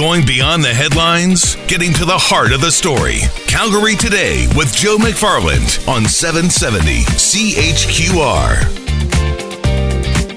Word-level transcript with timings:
Going 0.00 0.24
beyond 0.24 0.64
the 0.64 0.72
headlines, 0.72 1.56
getting 1.66 1.92
to 1.92 2.06
the 2.06 2.16
heart 2.16 2.52
of 2.52 2.62
the 2.62 2.72
story. 2.72 3.18
Calgary 3.46 3.94
Today 3.94 4.48
with 4.56 4.74
Joe 4.74 4.96
McFarland 4.96 5.86
on 5.86 6.06
770 6.06 7.02
CHQR. 7.20 8.64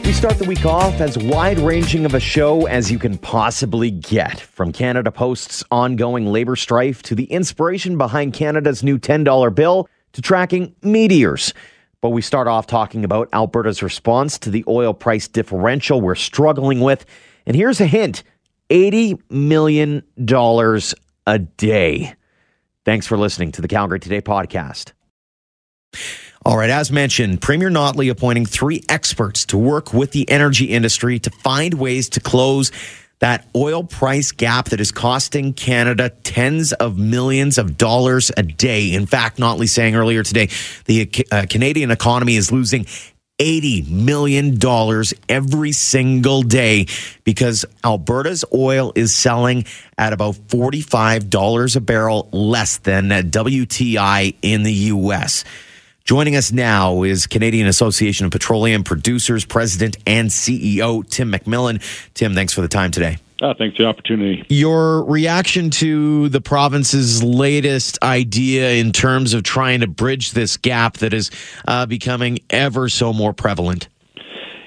We 0.06 0.12
start 0.12 0.38
the 0.38 0.44
week 0.44 0.66
off 0.66 1.00
as 1.00 1.18
wide 1.18 1.60
ranging 1.60 2.06
of 2.06 2.14
a 2.14 2.20
show 2.20 2.66
as 2.68 2.92
you 2.92 3.00
can 3.00 3.18
possibly 3.18 3.90
get. 3.90 4.42
From 4.42 4.74
Canada 4.74 5.14
Post's 5.14 5.64
ongoing 5.72 6.26
labor 6.26 6.58
strife 6.58 7.02
to 7.04 7.16
the 7.16 7.32
inspiration 7.32 7.98
behind 7.98 8.34
Canada's 8.34 8.84
new 8.84 9.00
$10 9.00 9.56
bill 9.56 9.88
to 10.12 10.22
tracking 10.22 10.76
meteors. 10.82 11.54
But 12.02 12.10
we 12.10 12.22
start 12.22 12.50
off 12.50 12.68
talking 12.68 13.06
about 13.06 13.30
Alberta's 13.32 13.82
response 13.82 14.38
to 14.40 14.50
the 14.50 14.66
oil 14.68 14.94
price 14.94 15.30
differential 15.30 16.02
we're 16.02 16.16
struggling 16.16 16.82
with. 16.82 17.06
And 17.46 17.56
here's 17.56 17.80
a 17.80 17.88
hint 17.88 18.24
$80 18.74 19.22
million 19.30 20.04
a 21.28 21.40
day. 21.40 22.16
Thanks 22.86 23.08
for 23.08 23.18
listening 23.18 23.52
to 23.54 23.62
the 23.62 23.68
Calgary 23.68 24.00
Today 24.00 24.22
podcast. 24.22 24.94
All 26.46 26.58
right, 26.58 26.70
as 26.70 26.92
mentioned, 26.92 27.42
Premier 27.42 27.70
Notley 27.70 28.10
appointing 28.10 28.46
three 28.46 28.84
experts 28.90 29.46
to 29.46 29.58
work 29.58 29.94
with 29.94 30.12
the 30.12 30.30
energy 30.30 30.66
industry 30.66 31.20
to 31.20 31.30
find 31.30 31.76
ways 31.76 32.10
to 32.10 32.20
close 32.20 32.72
that 33.20 33.48
oil 33.56 33.86
price 33.86 34.34
gap 34.34 34.66
that 34.66 34.82
is 34.82 34.92
costing 34.92 35.54
Canada 35.54 36.10
tens 36.10 36.74
of 36.74 36.98
millions 36.98 37.58
of 37.58 37.78
dollars 37.78 38.32
a 38.36 38.44
day. 38.44 38.92
In 38.92 39.06
fact, 39.06 39.38
Notley 39.38 39.70
saying 39.70 39.96
earlier 39.96 40.24
today, 40.24 40.50
the 40.86 41.10
uh, 41.32 41.46
Canadian 41.50 41.92
economy 41.92 42.36
is 42.36 42.52
losing 42.52 42.86
$80 43.40 43.90
million 43.90 44.58
every 45.30 45.72
single 45.72 46.42
day 46.44 46.88
because 47.24 47.66
Alberta's 47.84 48.46
oil 48.54 48.92
is 48.96 49.16
selling 49.16 49.66
at 49.98 50.14
about 50.14 50.36
$45 50.36 51.76
a 51.76 51.82
barrel 51.82 52.30
less 52.32 52.78
than 52.78 53.10
WTI 53.10 54.36
in 54.42 54.64
the 54.64 54.74
U.S. 54.74 55.44
Joining 56.04 56.36
us 56.36 56.52
now 56.52 57.04
is 57.04 57.28
Canadian 57.28 57.66
Association 57.68 58.26
of 58.26 58.32
Petroleum 58.32 58.84
Producers 58.84 59.46
President 59.46 59.96
and 60.06 60.30
CEO 60.30 61.08
Tim 61.10 61.32
McMillan. 61.32 61.82
Tim, 62.14 62.36
thanks 62.36 62.54
for 62.54 62.62
the 62.62 62.68
time 62.68 62.92
today. 62.92 63.18
Oh, 63.44 63.54
thanks 63.54 63.76
for 63.76 63.84
the 63.84 63.90
opportunity. 63.90 64.46
Your 64.48 65.04
reaction 65.04 65.70
to 65.72 66.30
the 66.30 66.40
province's 66.40 67.22
latest 67.22 68.00
idea 68.02 68.76
in 68.76 68.94
terms 68.94 69.34
of 69.34 69.44
trying 69.44 69.82
to 69.82 69.88
bridge 69.88 70.32
this 70.32 70.56
gap 70.56 71.00
that 71.00 71.14
is 71.14 71.30
uh, 71.68 71.86
becoming 71.86 72.40
ever 72.50 72.88
so 72.88 73.12
more 73.12 73.34
prevalent? 73.34 73.90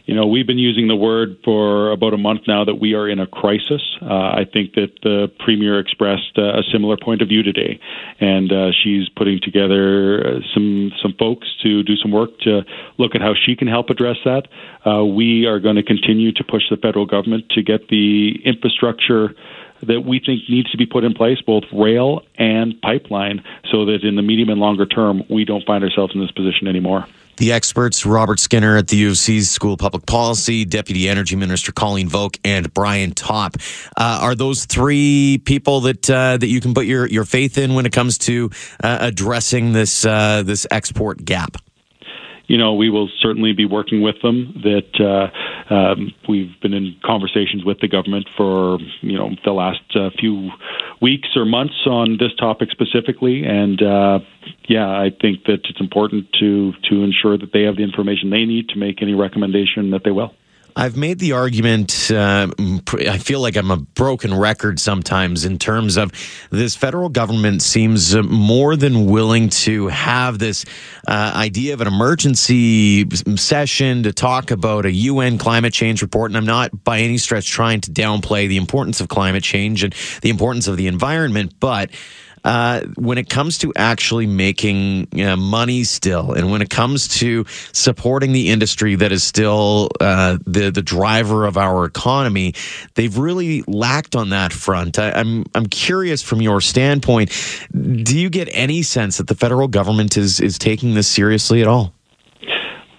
You 0.06 0.14
know, 0.14 0.24
we've 0.24 0.46
been 0.46 0.58
using 0.58 0.86
the 0.86 0.94
word 0.94 1.36
for 1.44 1.90
about 1.90 2.14
a 2.14 2.16
month 2.16 2.42
now 2.46 2.64
that 2.64 2.76
we 2.76 2.94
are 2.94 3.08
in 3.08 3.18
a 3.18 3.26
crisis. 3.26 3.82
Uh, 4.00 4.06
I 4.06 4.46
think 4.50 4.74
that 4.74 4.92
the 5.02 5.30
premier 5.40 5.80
expressed 5.80 6.38
uh, 6.38 6.58
a 6.58 6.62
similar 6.72 6.96
point 6.96 7.22
of 7.22 7.28
view 7.28 7.42
today, 7.42 7.80
and 8.20 8.52
uh, 8.52 8.70
she's 8.70 9.08
putting 9.08 9.40
together 9.40 10.24
uh, 10.24 10.40
some 10.54 10.92
some 11.02 11.12
folks 11.18 11.48
to 11.64 11.82
do 11.82 11.96
some 11.96 12.12
work 12.12 12.38
to 12.40 12.62
look 12.98 13.16
at 13.16 13.20
how 13.20 13.34
she 13.34 13.56
can 13.56 13.66
help 13.66 13.90
address 13.90 14.16
that. 14.24 14.46
Uh, 14.86 15.04
we 15.04 15.44
are 15.44 15.58
going 15.58 15.76
to 15.76 15.82
continue 15.82 16.30
to 16.32 16.44
push 16.44 16.62
the 16.70 16.76
federal 16.76 17.06
government 17.06 17.48
to 17.50 17.62
get 17.62 17.88
the 17.88 18.40
infrastructure 18.44 19.34
that 19.82 20.02
we 20.02 20.20
think 20.20 20.42
needs 20.48 20.70
to 20.70 20.76
be 20.76 20.86
put 20.86 21.02
in 21.02 21.14
place, 21.14 21.40
both 21.40 21.64
rail 21.72 22.22
and 22.36 22.80
pipeline, 22.80 23.42
so 23.70 23.84
that 23.86 24.04
in 24.04 24.14
the 24.14 24.22
medium 24.22 24.50
and 24.50 24.60
longer 24.60 24.86
term, 24.86 25.24
we 25.28 25.44
don't 25.44 25.66
find 25.66 25.82
ourselves 25.82 26.14
in 26.14 26.20
this 26.20 26.30
position 26.30 26.68
anymore. 26.68 27.06
The 27.36 27.52
experts, 27.52 28.06
Robert 28.06 28.40
Skinner 28.40 28.76
at 28.76 28.88
the 28.88 28.96
U 28.96 29.10
of 29.10 29.18
C's 29.18 29.50
School 29.50 29.74
of 29.74 29.78
Public 29.78 30.06
Policy, 30.06 30.64
Deputy 30.64 31.08
Energy 31.08 31.36
Minister 31.36 31.70
Coleen 31.70 32.06
Volk, 32.06 32.38
and 32.44 32.72
Brian 32.72 33.12
Topp. 33.12 33.56
Uh, 33.96 34.20
are 34.22 34.34
those 34.34 34.64
three 34.64 35.40
people 35.44 35.80
that 35.82 36.08
uh, 36.08 36.38
that 36.38 36.46
you 36.46 36.60
can 36.60 36.72
put 36.72 36.86
your, 36.86 37.06
your 37.06 37.24
faith 37.24 37.58
in 37.58 37.74
when 37.74 37.84
it 37.84 37.92
comes 37.92 38.18
to 38.18 38.50
uh, 38.82 38.98
addressing 39.00 39.72
this 39.72 40.06
uh, 40.06 40.42
this 40.44 40.66
export 40.70 41.24
gap? 41.24 41.56
You 42.46 42.56
know, 42.56 42.74
we 42.74 42.90
will 42.90 43.08
certainly 43.20 43.52
be 43.52 43.64
working 43.64 44.02
with 44.02 44.16
them. 44.22 44.62
That 44.62 45.00
uh, 45.00 45.74
um, 45.74 46.14
we've 46.28 46.52
been 46.60 46.74
in 46.74 46.96
conversations 47.04 47.64
with 47.64 47.80
the 47.80 47.88
government 47.88 48.28
for 48.36 48.78
you 49.00 49.16
know 49.16 49.30
the 49.44 49.52
last 49.52 49.82
uh, 49.94 50.10
few 50.18 50.50
weeks 51.00 51.28
or 51.36 51.44
months 51.44 51.74
on 51.86 52.18
this 52.18 52.34
topic 52.38 52.70
specifically, 52.70 53.44
and 53.44 53.82
uh, 53.82 54.18
yeah, 54.68 54.88
I 54.88 55.10
think 55.10 55.44
that 55.44 55.60
it's 55.68 55.80
important 55.80 56.26
to 56.40 56.72
to 56.90 57.02
ensure 57.02 57.36
that 57.36 57.52
they 57.52 57.62
have 57.62 57.76
the 57.76 57.82
information 57.82 58.30
they 58.30 58.44
need 58.44 58.68
to 58.70 58.78
make 58.78 59.02
any 59.02 59.14
recommendation 59.14 59.90
that 59.90 60.02
they 60.04 60.12
will. 60.12 60.32
I've 60.78 60.94
made 60.94 61.18
the 61.18 61.32
argument. 61.32 62.10
Uh, 62.10 62.48
I 62.58 63.16
feel 63.16 63.40
like 63.40 63.56
I'm 63.56 63.70
a 63.70 63.78
broken 63.78 64.34
record 64.34 64.78
sometimes 64.78 65.46
in 65.46 65.58
terms 65.58 65.96
of 65.96 66.12
this 66.50 66.76
federal 66.76 67.08
government 67.08 67.62
seems 67.62 68.14
more 68.14 68.76
than 68.76 69.06
willing 69.06 69.48
to 69.48 69.88
have 69.88 70.38
this 70.38 70.66
uh, 71.08 71.32
idea 71.34 71.72
of 71.72 71.80
an 71.80 71.88
emergency 71.88 73.08
session 73.36 74.02
to 74.02 74.12
talk 74.12 74.50
about 74.50 74.84
a 74.84 74.92
UN 74.92 75.38
climate 75.38 75.72
change 75.72 76.02
report. 76.02 76.30
And 76.30 76.36
I'm 76.36 76.44
not 76.44 76.84
by 76.84 76.98
any 76.98 77.16
stretch 77.16 77.48
trying 77.48 77.80
to 77.80 77.90
downplay 77.90 78.46
the 78.46 78.58
importance 78.58 79.00
of 79.00 79.08
climate 79.08 79.42
change 79.42 79.82
and 79.82 79.94
the 80.20 80.28
importance 80.28 80.68
of 80.68 80.76
the 80.76 80.88
environment, 80.88 81.54
but 81.58 81.90
uh, 82.46 82.82
when 82.94 83.18
it 83.18 83.28
comes 83.28 83.58
to 83.58 83.72
actually 83.74 84.24
making 84.24 85.08
you 85.12 85.24
know, 85.24 85.34
money 85.34 85.82
still, 85.82 86.32
and 86.32 86.48
when 86.48 86.62
it 86.62 86.70
comes 86.70 87.08
to 87.08 87.44
supporting 87.72 88.30
the 88.30 88.50
industry 88.50 88.94
that 88.94 89.10
is 89.10 89.24
still 89.24 89.88
uh, 90.00 90.38
the 90.46 90.70
the 90.70 90.80
driver 90.80 91.44
of 91.44 91.56
our 91.56 91.84
economy, 91.84 92.54
they've 92.94 93.18
really 93.18 93.62
lacked 93.66 94.14
on 94.14 94.28
that 94.28 94.52
front. 94.52 94.96
I, 94.96 95.10
I'm 95.10 95.44
I'm 95.56 95.66
curious 95.66 96.22
from 96.22 96.40
your 96.40 96.60
standpoint, 96.60 97.32
do 97.72 98.16
you 98.16 98.30
get 98.30 98.48
any 98.52 98.82
sense 98.82 99.18
that 99.18 99.26
the 99.26 99.34
federal 99.34 99.66
government 99.66 100.16
is 100.16 100.38
is 100.38 100.56
taking 100.56 100.94
this 100.94 101.08
seriously 101.08 101.62
at 101.62 101.66
all? 101.66 101.95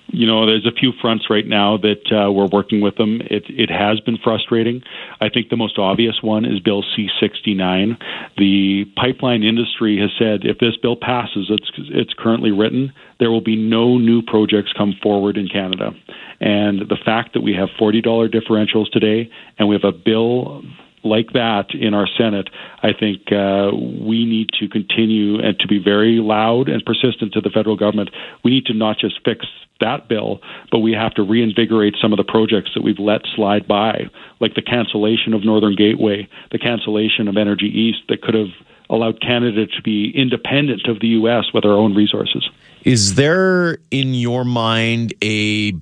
You 0.08 0.26
know, 0.26 0.46
there's 0.46 0.66
a 0.66 0.72
few 0.72 0.94
fronts 1.02 1.30
right 1.30 1.46
now 1.46 1.78
that 1.78 2.12
uh, 2.12 2.32
we're 2.32 2.48
working 2.48 2.82
with 2.82 2.96
them. 2.96 3.22
It, 3.22 3.44
it 3.50 3.70
has 3.70 4.00
been 4.00 4.18
frustrating. 4.24 4.82
I 5.20 5.30
think 5.30 5.50
the 5.50 5.58
most 5.58 5.78
obvious 5.78 6.22
one 6.22 6.46
is 6.46 6.60
Bill 6.60 6.84
C69. 6.84 7.98
The 8.38 8.86
pipeline 8.96 9.44
industry 9.44 10.00
has 10.00 10.12
said 10.18 10.46
if 10.46 10.60
this 10.60 10.78
bill 10.78 10.96
passes, 10.96 11.48
it's, 11.50 11.70
it's 11.78 12.14
currently 12.18 12.52
written, 12.52 12.94
there 13.20 13.32
will 13.32 13.42
be 13.42 13.56
no 13.56 13.98
new 13.98 14.22
projects 14.22 14.72
come 14.78 14.94
forward 15.04 15.38
in 15.38 15.48
Canada. 15.48 15.92
And 16.40 16.82
the 16.88 16.98
fact 17.04 17.34
that 17.34 17.42
we 17.42 17.54
have 17.54 17.70
$40 17.80 18.04
differentials 18.34 18.90
today 18.92 19.30
and 19.58 19.68
we 19.68 19.76
have 19.76 19.84
a 19.84 19.92
bill 19.92 20.64
like 21.08 21.34
that 21.34 21.74
in 21.74 21.94
our 21.94 22.08
Senate, 22.18 22.50
I 22.84 22.94
think 22.94 23.32
uh, 23.32 23.72
we 23.74 24.26
need 24.26 24.50
to 24.60 24.68
continue 24.68 25.40
and 25.40 25.58
to 25.60 25.68
be 25.68 25.80
very 25.84 26.20
loud 26.20 26.70
and 26.70 26.84
persistent 26.86 27.34
to 27.34 27.42
the 27.42 27.50
federal 27.50 27.76
government. 27.76 28.10
We 28.44 28.52
need 28.52 28.66
to 28.66 28.74
not 28.74 29.00
just 29.00 29.20
fix 29.24 29.46
that 29.80 30.08
bill, 30.08 30.42
but 30.72 30.80
we 30.80 30.94
have 30.94 31.14
to 31.16 31.24
reinvigorate 31.24 31.96
some 32.02 32.14
of 32.14 32.18
the 32.18 32.24
projects 32.24 32.72
that 32.76 32.82
we've 32.82 33.00
let 33.00 33.22
slide 33.36 33.68
by, 33.68 34.10
like 34.40 34.56
the 34.56 34.62
cancellation 34.62 35.34
of 35.34 35.44
Northern 35.44 35.76
Gateway, 35.76 36.28
the 36.52 36.60
cancellation 36.60 37.28
of 37.28 37.38
Energy 37.38 37.68
East 37.68 38.00
that 38.10 38.22
could 38.22 38.34
have 38.34 38.50
allowed 38.90 39.22
Canada 39.22 39.68
to 39.68 39.82
be 39.82 40.12
independent 40.16 40.88
of 40.88 41.00
the 41.00 41.08
U.S. 41.08 41.46
with 41.54 41.66
our 41.66 41.74
own 41.74 41.94
resources. 41.94 42.50
Is 42.84 43.16
there, 43.16 43.80
in 43.92 44.14
your 44.14 44.46
mind, 44.46 45.14
a 45.22 45.74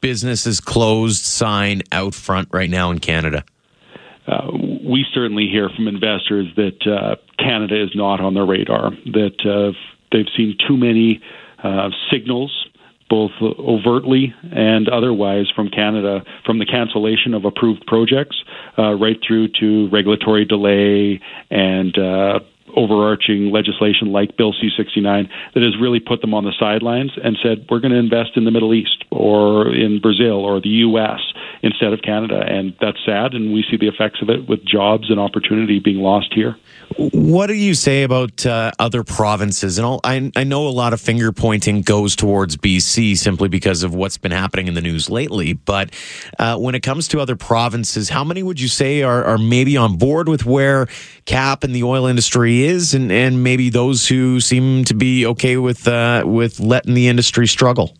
business 0.00 0.46
is 0.46 0.60
closed 0.60 1.24
sign 1.24 1.82
out 1.92 2.14
front 2.14 2.48
right 2.52 2.70
now 2.70 2.90
in 2.90 2.98
Canada? 2.98 3.44
Uh, 4.30 4.46
we 4.84 5.04
certainly 5.12 5.48
hear 5.48 5.68
from 5.70 5.88
investors 5.88 6.46
that 6.56 6.86
uh, 6.86 7.16
Canada 7.38 7.82
is 7.82 7.90
not 7.94 8.20
on 8.20 8.34
their 8.34 8.46
radar, 8.46 8.90
that 9.06 9.40
uh, 9.44 9.76
they've 10.12 10.30
seen 10.36 10.56
too 10.68 10.76
many 10.76 11.20
uh, 11.64 11.90
signals 12.10 12.66
both 13.08 13.32
overtly 13.42 14.32
and 14.52 14.88
otherwise 14.88 15.46
from 15.54 15.68
Canada, 15.68 16.22
from 16.46 16.60
the 16.60 16.64
cancellation 16.64 17.34
of 17.34 17.44
approved 17.44 17.84
projects 17.86 18.36
uh, 18.78 18.94
right 18.94 19.18
through 19.26 19.48
to 19.48 19.88
regulatory 19.88 20.44
delay 20.44 21.20
and 21.50 21.98
uh, 21.98 22.38
overarching 22.76 23.50
legislation 23.50 24.12
like 24.12 24.36
Bill 24.36 24.52
C 24.52 24.70
69 24.76 25.28
that 25.54 25.62
has 25.62 25.74
really 25.80 25.98
put 25.98 26.20
them 26.20 26.34
on 26.34 26.44
the 26.44 26.52
sidelines 26.58 27.10
and 27.22 27.36
said, 27.42 27.66
we're 27.68 27.80
going 27.80 27.92
to 27.92 27.98
invest 27.98 28.36
in 28.36 28.44
the 28.44 28.52
Middle 28.52 28.74
East 28.74 29.04
or 29.10 29.74
in 29.74 30.00
Brazil 30.00 30.44
or 30.44 30.60
the 30.60 30.68
U.S. 30.86 31.20
instead 31.62 31.92
of 31.92 32.02
Canada. 32.02 32.42
And 32.46 32.74
that's 32.80 32.98
sad, 33.04 33.34
and 33.34 33.52
we 33.52 33.64
see 33.70 33.76
the 33.76 33.88
effects 33.88 34.22
of 34.22 34.30
it 34.30 34.48
with 34.48 34.64
jobs 34.64 35.10
and 35.10 35.20
opportunity 35.20 35.78
being 35.78 35.98
lost 35.98 36.32
here. 36.34 36.56
What 36.96 37.46
do 37.46 37.54
you 37.54 37.74
say 37.74 38.02
about 38.02 38.44
uh, 38.44 38.72
other 38.78 39.04
provinces? 39.04 39.78
And 39.78 40.00
I, 40.02 40.32
I 40.34 40.44
know 40.44 40.66
a 40.66 40.70
lot 40.70 40.92
of 40.92 41.00
finger 41.00 41.30
pointing 41.32 41.82
goes 41.82 42.16
towards 42.16 42.56
BC 42.56 43.16
simply 43.16 43.48
because 43.48 43.82
of 43.82 43.94
what's 43.94 44.18
been 44.18 44.32
happening 44.32 44.66
in 44.66 44.74
the 44.74 44.80
news 44.80 45.08
lately. 45.08 45.52
But 45.52 45.92
uh, 46.38 46.56
when 46.58 46.74
it 46.74 46.80
comes 46.80 47.06
to 47.08 47.20
other 47.20 47.36
provinces, 47.36 48.08
how 48.08 48.24
many 48.24 48.42
would 48.42 48.60
you 48.60 48.68
say 48.68 49.02
are, 49.02 49.24
are 49.24 49.38
maybe 49.38 49.76
on 49.76 49.98
board 49.98 50.28
with 50.28 50.44
where 50.44 50.86
CAPP 51.26 51.64
and 51.64 51.74
the 51.74 51.84
oil 51.84 52.06
industry 52.06 52.64
is, 52.64 52.92
and, 52.94 53.12
and 53.12 53.44
maybe 53.44 53.70
those 53.70 54.08
who 54.08 54.40
seem 54.40 54.84
to 54.84 54.94
be 54.94 55.26
okay 55.26 55.56
with 55.56 55.86
uh, 55.86 56.24
with 56.26 56.58
letting 56.58 56.94
the 56.94 57.08
industry 57.08 57.46
struggle? 57.46 57.96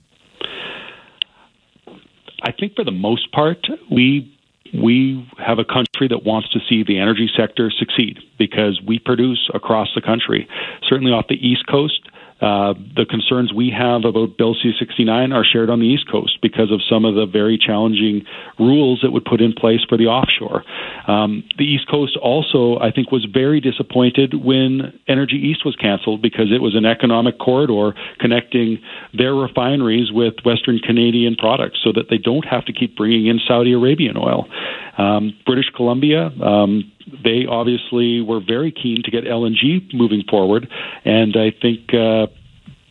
Think 2.61 2.77
for 2.77 2.85
the 2.85 2.93
most 2.93 3.33
part, 3.33 3.67
we 3.91 4.37
we 4.73 5.27
have 5.39 5.59
a 5.59 5.65
country 5.65 6.07
that 6.09 6.25
wants 6.25 6.49
to 6.51 6.61
see 6.69 6.85
the 6.85 6.99
energy 6.99 7.29
sector 7.35 7.73
succeed 7.77 8.19
because 8.39 8.81
we 8.87 8.99
produce 9.01 9.51
across 9.53 9.89
the 9.95 10.01
country. 10.01 10.47
Certainly 10.89 11.13
off 11.13 11.27
the 11.29 11.35
East 11.45 11.67
Coast, 11.67 12.03
uh, 12.41 12.75
the 12.97 13.05
concerns 13.05 13.53
we 13.53 13.71
have 13.71 14.05
about 14.05 14.37
Bill 14.39 14.55
C 14.55 14.73
69 14.79 15.33
are 15.33 15.45
shared 15.45 15.69
on 15.69 15.81
the 15.81 15.87
East 15.87 16.11
Coast 16.11 16.39
because 16.41 16.73
of 16.73 16.81
some 16.89 17.05
of 17.05 17.15
the 17.15 17.27
very 17.27 17.59
challenging 17.59 18.25
rules 18.59 19.01
that 19.03 19.11
would 19.13 19.25
put 19.25 19.41
in 19.41 19.53
place 19.53 19.81
for 19.89 19.99
the 19.99 20.07
offshore. 20.07 20.65
Um, 21.07 21.45
the 21.59 21.65
East 21.65 21.89
Coast 21.91 22.17
also, 22.17 22.79
I 22.79 22.93
think, 22.93 23.13
was 23.13 23.27
very 23.31 23.61
disappointed 23.61 24.33
when 24.35 24.99
Energy 25.07 25.37
East 25.37 25.65
was 25.65 25.77
canceled 25.77 26.23
because 26.23 26.51
it 26.51 26.63
was 26.63 26.75
an 26.75 26.87
economic 26.87 27.39
corridor 27.39 27.95
connecting 28.19 28.79
their 29.13 29.35
refineries 29.35 30.11
with 30.11 30.35
Western 30.45 30.79
Canadian 30.79 31.37
products 31.37 31.81
so 31.85 31.93
that 31.93 32.09
they 32.09 32.19
don't 32.19 32.47
have 32.47 32.65
to 32.67 32.73
keep 32.73 32.97
bringing 32.97 33.27
in 33.27 33.39
Saudi 33.47 33.73
Arabian 33.73 34.17
oil. 34.17 34.49
Um, 34.97 35.37
British 35.45 35.71
Columbia, 35.77 36.31
um, 36.43 36.91
they 37.23 37.47
obviously 37.47 38.21
were 38.21 38.41
very 38.41 38.73
keen 38.73 39.03
to 39.03 39.11
get 39.11 39.25
LNG 39.25 39.93
moving 39.95 40.23
forward, 40.29 40.69
and 41.05 41.37
I 41.37 41.51
think 41.51 41.93
uh, 41.95 42.27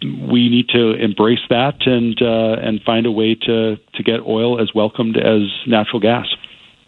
we 0.01 0.50
need 0.50 0.69
to 0.69 0.94
embrace 0.94 1.39
that 1.50 1.86
and 1.86 2.21
uh, 2.21 2.62
and 2.62 2.81
find 2.83 3.06
a 3.06 3.12
way 3.12 3.36
to 3.36 3.77
to 3.77 4.04
get 4.04 4.21
oil 4.21 4.62
as 4.62 4.74
welcomed 4.74 5.18
as 5.18 5.42
natural 5.68 6.00
gas. 6.00 6.27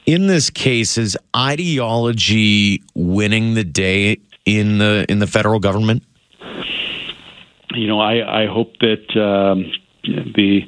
In 0.06 0.28
this 0.28 0.50
case, 0.50 0.98
is 0.98 1.18
ideology 1.36 2.82
winning 2.96 3.54
the 3.54 3.64
day 3.64 4.18
in 4.46 4.78
the 4.78 5.06
in 5.10 5.20
the 5.20 5.28
federal 5.28 5.60
government? 5.60 6.04
You 7.74 7.88
know, 7.88 8.00
I 8.00 8.44
I 8.44 8.48
hope 8.48 8.78
that 8.80 9.16
um, 9.16 9.72
the 10.04 10.62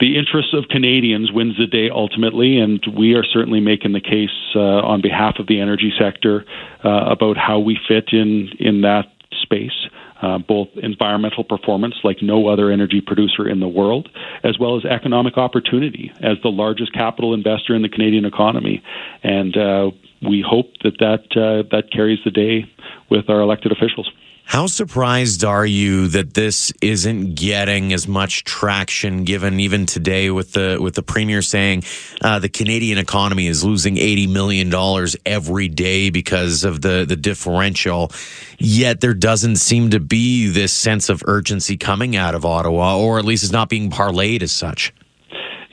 the 0.00 0.16
interests 0.16 0.54
of 0.54 0.68
Canadians 0.68 1.32
wins 1.32 1.56
the 1.58 1.66
day 1.66 1.90
ultimately, 1.90 2.58
and 2.58 2.84
we 2.96 3.14
are 3.14 3.24
certainly 3.24 3.60
making 3.60 3.92
the 3.92 4.00
case 4.00 4.30
uh, 4.54 4.60
on 4.60 5.00
behalf 5.00 5.36
of 5.38 5.46
the 5.46 5.60
energy 5.60 5.92
sector 5.98 6.44
uh, 6.84 7.06
about 7.10 7.36
how 7.36 7.58
we 7.58 7.78
fit 7.88 8.10
in 8.12 8.50
in 8.58 8.82
that 8.82 9.06
space. 9.42 9.86
Uh, 10.20 10.36
both 10.36 10.66
environmental 10.82 11.44
performance, 11.44 11.94
like 12.02 12.16
no 12.20 12.48
other 12.48 12.72
energy 12.72 13.00
producer 13.00 13.48
in 13.48 13.60
the 13.60 13.68
world, 13.68 14.08
as 14.42 14.58
well 14.58 14.76
as 14.76 14.84
economic 14.84 15.38
opportunity 15.38 16.10
as 16.20 16.36
the 16.42 16.48
largest 16.48 16.92
capital 16.92 17.32
investor 17.32 17.72
in 17.72 17.82
the 17.82 17.88
Canadian 17.88 18.24
economy. 18.24 18.82
And 19.22 19.56
uh, 19.56 19.90
we 20.20 20.44
hope 20.44 20.72
that 20.82 20.98
that, 20.98 21.40
uh, 21.40 21.68
that 21.70 21.92
carries 21.92 22.18
the 22.24 22.32
day 22.32 22.64
with 23.08 23.30
our 23.30 23.40
elected 23.40 23.70
officials. 23.70 24.10
How 24.48 24.66
surprised 24.66 25.44
are 25.44 25.66
you 25.66 26.08
that 26.08 26.32
this 26.32 26.72
isn't 26.80 27.34
getting 27.34 27.92
as 27.92 28.08
much 28.08 28.44
traction? 28.44 29.24
Given 29.24 29.60
even 29.60 29.84
today, 29.84 30.30
with 30.30 30.54
the 30.54 30.78
with 30.80 30.94
the 30.94 31.02
premier 31.02 31.42
saying 31.42 31.84
uh, 32.22 32.38
the 32.38 32.48
Canadian 32.48 32.96
economy 32.96 33.46
is 33.46 33.62
losing 33.62 33.98
eighty 33.98 34.26
million 34.26 34.70
dollars 34.70 35.16
every 35.26 35.68
day 35.68 36.08
because 36.08 36.64
of 36.64 36.80
the 36.80 37.04
the 37.06 37.14
differential, 37.14 38.10
yet 38.58 39.02
there 39.02 39.12
doesn't 39.12 39.56
seem 39.56 39.90
to 39.90 40.00
be 40.00 40.48
this 40.48 40.72
sense 40.72 41.10
of 41.10 41.22
urgency 41.26 41.76
coming 41.76 42.16
out 42.16 42.34
of 42.34 42.46
Ottawa, 42.46 42.98
or 42.98 43.18
at 43.18 43.26
least 43.26 43.44
it's 43.44 43.52
not 43.52 43.68
being 43.68 43.90
parlayed 43.90 44.40
as 44.40 44.50
such. 44.50 44.94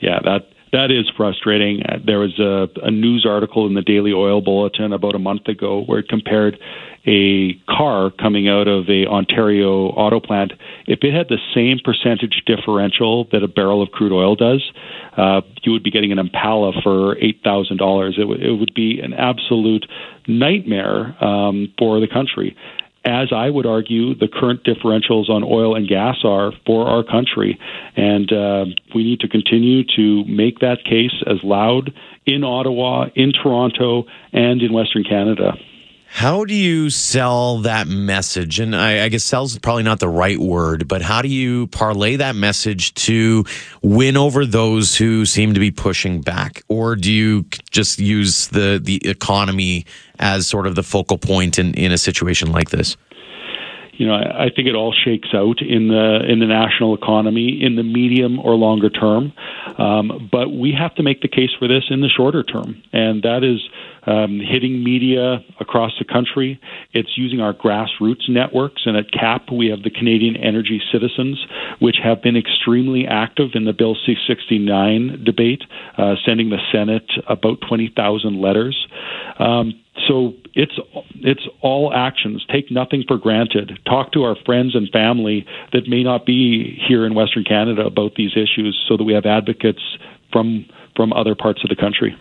Yeah, 0.00 0.18
that 0.22 0.48
that 0.72 0.90
is 0.90 1.10
frustrating. 1.16 1.82
There 2.04 2.18
was 2.18 2.38
a, 2.38 2.68
a, 2.84 2.90
news 2.90 3.24
article 3.26 3.66
in 3.66 3.72
the 3.72 3.80
Daily 3.80 4.12
Oil 4.12 4.42
Bulletin 4.42 4.92
about 4.92 5.14
a 5.14 5.18
month 5.18 5.48
ago 5.48 5.82
where 5.84 6.00
it 6.00 6.08
compared 6.10 6.58
a 7.06 7.54
car 7.68 8.10
coming 8.10 8.48
out 8.48 8.66
of 8.66 8.88
a 8.88 9.06
Ontario 9.06 9.86
auto 9.90 10.20
plant, 10.20 10.52
if 10.86 11.00
it 11.02 11.14
had 11.14 11.28
the 11.28 11.38
same 11.54 11.78
percentage 11.84 12.42
differential 12.46 13.28
that 13.32 13.42
a 13.42 13.48
barrel 13.48 13.82
of 13.82 13.90
crude 13.90 14.12
oil 14.12 14.34
does, 14.34 14.70
uh, 15.16 15.40
you 15.62 15.72
would 15.72 15.84
be 15.84 15.90
getting 15.90 16.12
an 16.12 16.18
Impala 16.18 16.72
for 16.82 17.16
eight 17.18 17.40
thousand 17.44 17.76
dollars. 17.76 18.16
It, 18.18 18.22
w- 18.22 18.40
it 18.40 18.58
would 18.58 18.74
be 18.74 19.00
an 19.00 19.14
absolute 19.14 19.86
nightmare 20.26 21.16
um, 21.24 21.72
for 21.78 22.00
the 22.00 22.08
country. 22.08 22.56
As 23.04 23.28
I 23.32 23.50
would 23.50 23.66
argue, 23.66 24.16
the 24.16 24.26
current 24.26 24.64
differentials 24.64 25.30
on 25.30 25.44
oil 25.44 25.76
and 25.76 25.86
gas 25.86 26.16
are 26.24 26.50
for 26.66 26.88
our 26.88 27.04
country, 27.04 27.56
and 27.94 28.32
uh, 28.32 28.64
we 28.96 29.04
need 29.04 29.20
to 29.20 29.28
continue 29.28 29.84
to 29.94 30.24
make 30.24 30.58
that 30.58 30.78
case 30.84 31.22
as 31.24 31.36
loud 31.44 31.94
in 32.26 32.42
Ottawa, 32.42 33.06
in 33.14 33.30
Toronto, 33.32 34.06
and 34.32 34.60
in 34.60 34.72
Western 34.72 35.04
Canada. 35.04 35.52
How 36.16 36.46
do 36.46 36.54
you 36.54 36.88
sell 36.88 37.58
that 37.58 37.88
message? 37.88 38.58
And 38.58 38.74
I, 38.74 39.04
I 39.04 39.10
guess 39.10 39.22
"sells" 39.22 39.52
is 39.52 39.58
probably 39.58 39.82
not 39.82 40.00
the 40.00 40.08
right 40.08 40.38
word, 40.38 40.88
but 40.88 41.02
how 41.02 41.20
do 41.20 41.28
you 41.28 41.66
parlay 41.66 42.16
that 42.16 42.34
message 42.34 42.94
to 42.94 43.44
win 43.82 44.16
over 44.16 44.46
those 44.46 44.96
who 44.96 45.26
seem 45.26 45.52
to 45.52 45.60
be 45.60 45.70
pushing 45.70 46.22
back? 46.22 46.62
Or 46.68 46.96
do 46.96 47.12
you 47.12 47.44
just 47.70 47.98
use 47.98 48.48
the, 48.48 48.80
the 48.82 49.06
economy 49.06 49.84
as 50.18 50.46
sort 50.46 50.66
of 50.66 50.74
the 50.74 50.82
focal 50.82 51.18
point 51.18 51.58
in, 51.58 51.74
in 51.74 51.92
a 51.92 51.98
situation 51.98 52.50
like 52.50 52.70
this? 52.70 52.96
you 53.98 54.06
know, 54.06 54.14
I 54.14 54.50
think 54.54 54.68
it 54.68 54.74
all 54.74 54.92
shakes 54.92 55.28
out 55.32 55.62
in 55.62 55.88
the 55.88 56.20
in 56.28 56.38
the 56.38 56.46
national 56.46 56.94
economy 56.94 57.60
in 57.62 57.76
the 57.76 57.82
medium 57.82 58.38
or 58.38 58.54
longer 58.54 58.90
term. 58.90 59.32
Um, 59.78 60.28
but 60.30 60.50
we 60.50 60.72
have 60.78 60.94
to 60.96 61.02
make 61.02 61.22
the 61.22 61.28
case 61.28 61.50
for 61.58 61.66
this 61.66 61.84
in 61.90 62.00
the 62.00 62.08
shorter 62.08 62.42
term, 62.42 62.82
and 62.92 63.22
that 63.22 63.42
is 63.42 63.66
um, 64.06 64.40
hitting 64.40 64.82
media 64.82 65.44
across 65.60 65.92
the 65.98 66.04
country. 66.04 66.60
It's 66.92 67.16
using 67.16 67.40
our 67.40 67.52
grassroots 67.52 68.28
networks, 68.28 68.82
and 68.86 68.96
at 68.96 69.10
CAPP 69.12 69.52
we 69.52 69.68
have 69.68 69.82
the 69.82 69.90
Canadian 69.90 70.36
Energy 70.36 70.80
Citizens, 70.92 71.44
which 71.80 71.96
have 72.02 72.22
been 72.22 72.36
extremely 72.36 73.06
active 73.06 73.50
in 73.54 73.64
the 73.64 73.72
Bill 73.72 73.96
C-69 74.06 75.24
debate, 75.24 75.62
uh, 75.98 76.14
sending 76.24 76.50
the 76.50 76.58
Senate 76.72 77.10
about 77.28 77.58
20,000 77.68 78.40
letters. 78.40 78.86
Um, 79.38 79.80
so 80.08 80.34
it's 80.54 80.78
it's 81.16 81.46
all 81.62 81.92
actions. 81.92 82.44
Take 82.52 82.70
nothing 82.70 83.04
for 83.08 83.16
granted. 83.16 83.78
Talk 83.86 84.12
to 84.12 84.24
our 84.24 84.36
friends 84.44 84.74
and 84.74 84.90
family 84.90 85.46
that 85.72 85.88
may 85.88 86.02
not 86.02 86.26
be 86.26 86.78
here 86.86 87.06
in 87.06 87.14
Western 87.14 87.44
Canada 87.44 87.86
about 87.86 88.14
these 88.14 88.32
issues, 88.32 88.78
so 88.88 88.96
that 88.96 89.04
we 89.04 89.14
have 89.14 89.24
advocates 89.24 89.82
from 90.32 90.66
from 90.96 91.12
other 91.12 91.34
parts 91.34 91.62
of 91.62 91.68
the 91.68 91.76
country. 91.76 92.16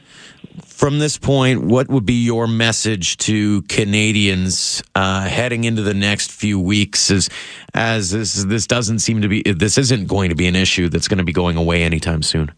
From 0.66 1.00
this 1.00 1.18
point, 1.18 1.64
what 1.64 1.88
would 1.88 2.06
be 2.06 2.24
your 2.24 2.48
message 2.48 3.18
to 3.18 3.62
Canadians 3.64 4.84
uh, 4.94 5.22
heading 5.22 5.64
into 5.64 5.82
the 5.82 5.94
next 5.94 6.32
few 6.32 6.60
weeks? 6.60 7.10
As 7.10 7.30
as 7.74 8.12
this 8.12 8.44
this 8.44 8.68
doesn't 8.68 9.00
seem 9.00 9.22
to 9.22 9.28
be 9.28 9.42
this 9.42 9.78
isn't 9.78 10.08
going 10.08 10.30
to 10.30 10.36
be 10.36 10.48
an 10.48 10.56
issue 10.56 10.90
that's 10.90 11.08
going 11.08 11.18
to 11.18 11.24
be 11.24 11.34
going 11.34 11.58
away 11.58 11.84
anytime 11.84 12.22
soon. 12.22 12.52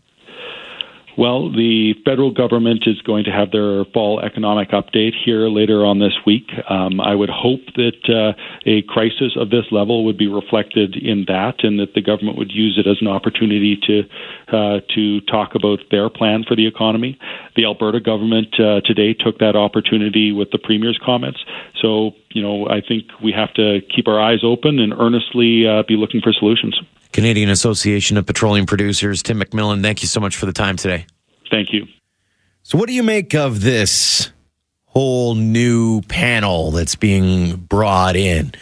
Well, 1.18 1.52
the 1.52 1.96
federal 2.06 2.30
government 2.30 2.84
is 2.86 3.02
going 3.02 3.24
to 3.24 3.32
have 3.32 3.50
their 3.50 3.86
fall 3.86 4.20
economic 4.20 4.70
update 4.70 5.14
here 5.26 5.50
later 5.50 5.84
on 5.84 5.98
this 5.98 6.14
week. 6.28 6.46
Um, 6.70 7.02
I 7.02 7.16
would 7.16 7.32
hope 7.32 7.66
that 7.76 8.06
uh, 8.06 8.38
a 8.68 8.84
crisis 8.84 9.34
of 9.36 9.50
this 9.50 9.66
level 9.72 10.06
would 10.06 10.18
be 10.20 10.28
reflected 10.28 10.96
in 10.96 11.26
that, 11.28 11.64
and 11.64 11.80
that 11.80 11.96
the 11.96 12.02
government 12.02 12.38
would 12.38 12.52
use 12.52 12.78
it 12.78 12.88
as 12.88 12.98
an 13.02 13.08
opportunity 13.08 13.80
to 13.88 14.04
uh, 14.56 14.80
to 14.94 15.22
talk 15.22 15.56
about 15.56 15.80
their 15.90 16.08
plan 16.08 16.44
for 16.48 16.56
the 16.56 16.68
economy. 16.68 17.18
The 17.56 17.66
Alberta 17.66 18.00
government 18.00 18.54
uh, 18.60 18.82
today 18.82 19.16
took 19.16 19.40
that 19.40 19.56
opportunity 19.56 20.32
with 20.32 20.52
the 20.52 20.60
premier's 20.60 21.00
comments. 21.04 21.40
So, 21.82 22.12
you 22.30 22.44
know, 22.44 22.68
I 22.68 22.82
think 22.88 23.06
we 23.24 23.32
have 23.32 23.52
to 23.56 23.80
keep 23.94 24.08
our 24.08 24.20
eyes 24.20 24.44
open 24.44 24.78
and 24.78 24.94
earnestly 24.94 25.66
uh, 25.66 25.82
be 25.88 25.96
looking 25.96 26.22
for 26.22 26.32
solutions. 26.32 26.80
Canadian 27.12 27.50
Association 27.50 28.18
of 28.18 28.26
Petroleum 28.26 28.66
Producers, 28.66 29.24
Tim 29.24 29.40
McMillan, 29.40 29.82
thank 29.82 30.02
you 30.02 30.08
so 30.08 30.20
much 30.20 30.36
for 30.36 30.46
the 30.46 30.54
time 30.54 30.76
today. 30.78 31.06
Thank 31.50 31.74
you. 31.74 31.88
So, 32.64 32.78
what 32.78 32.88
do 32.88 32.94
you 32.94 33.04
make 33.04 33.34
of 33.34 33.62
this 33.62 34.32
whole 34.86 35.36
new 35.36 36.02
panel 36.02 36.72
that's 36.72 36.96
being 36.96 37.56
brought 37.56 38.16
in? 38.16 38.54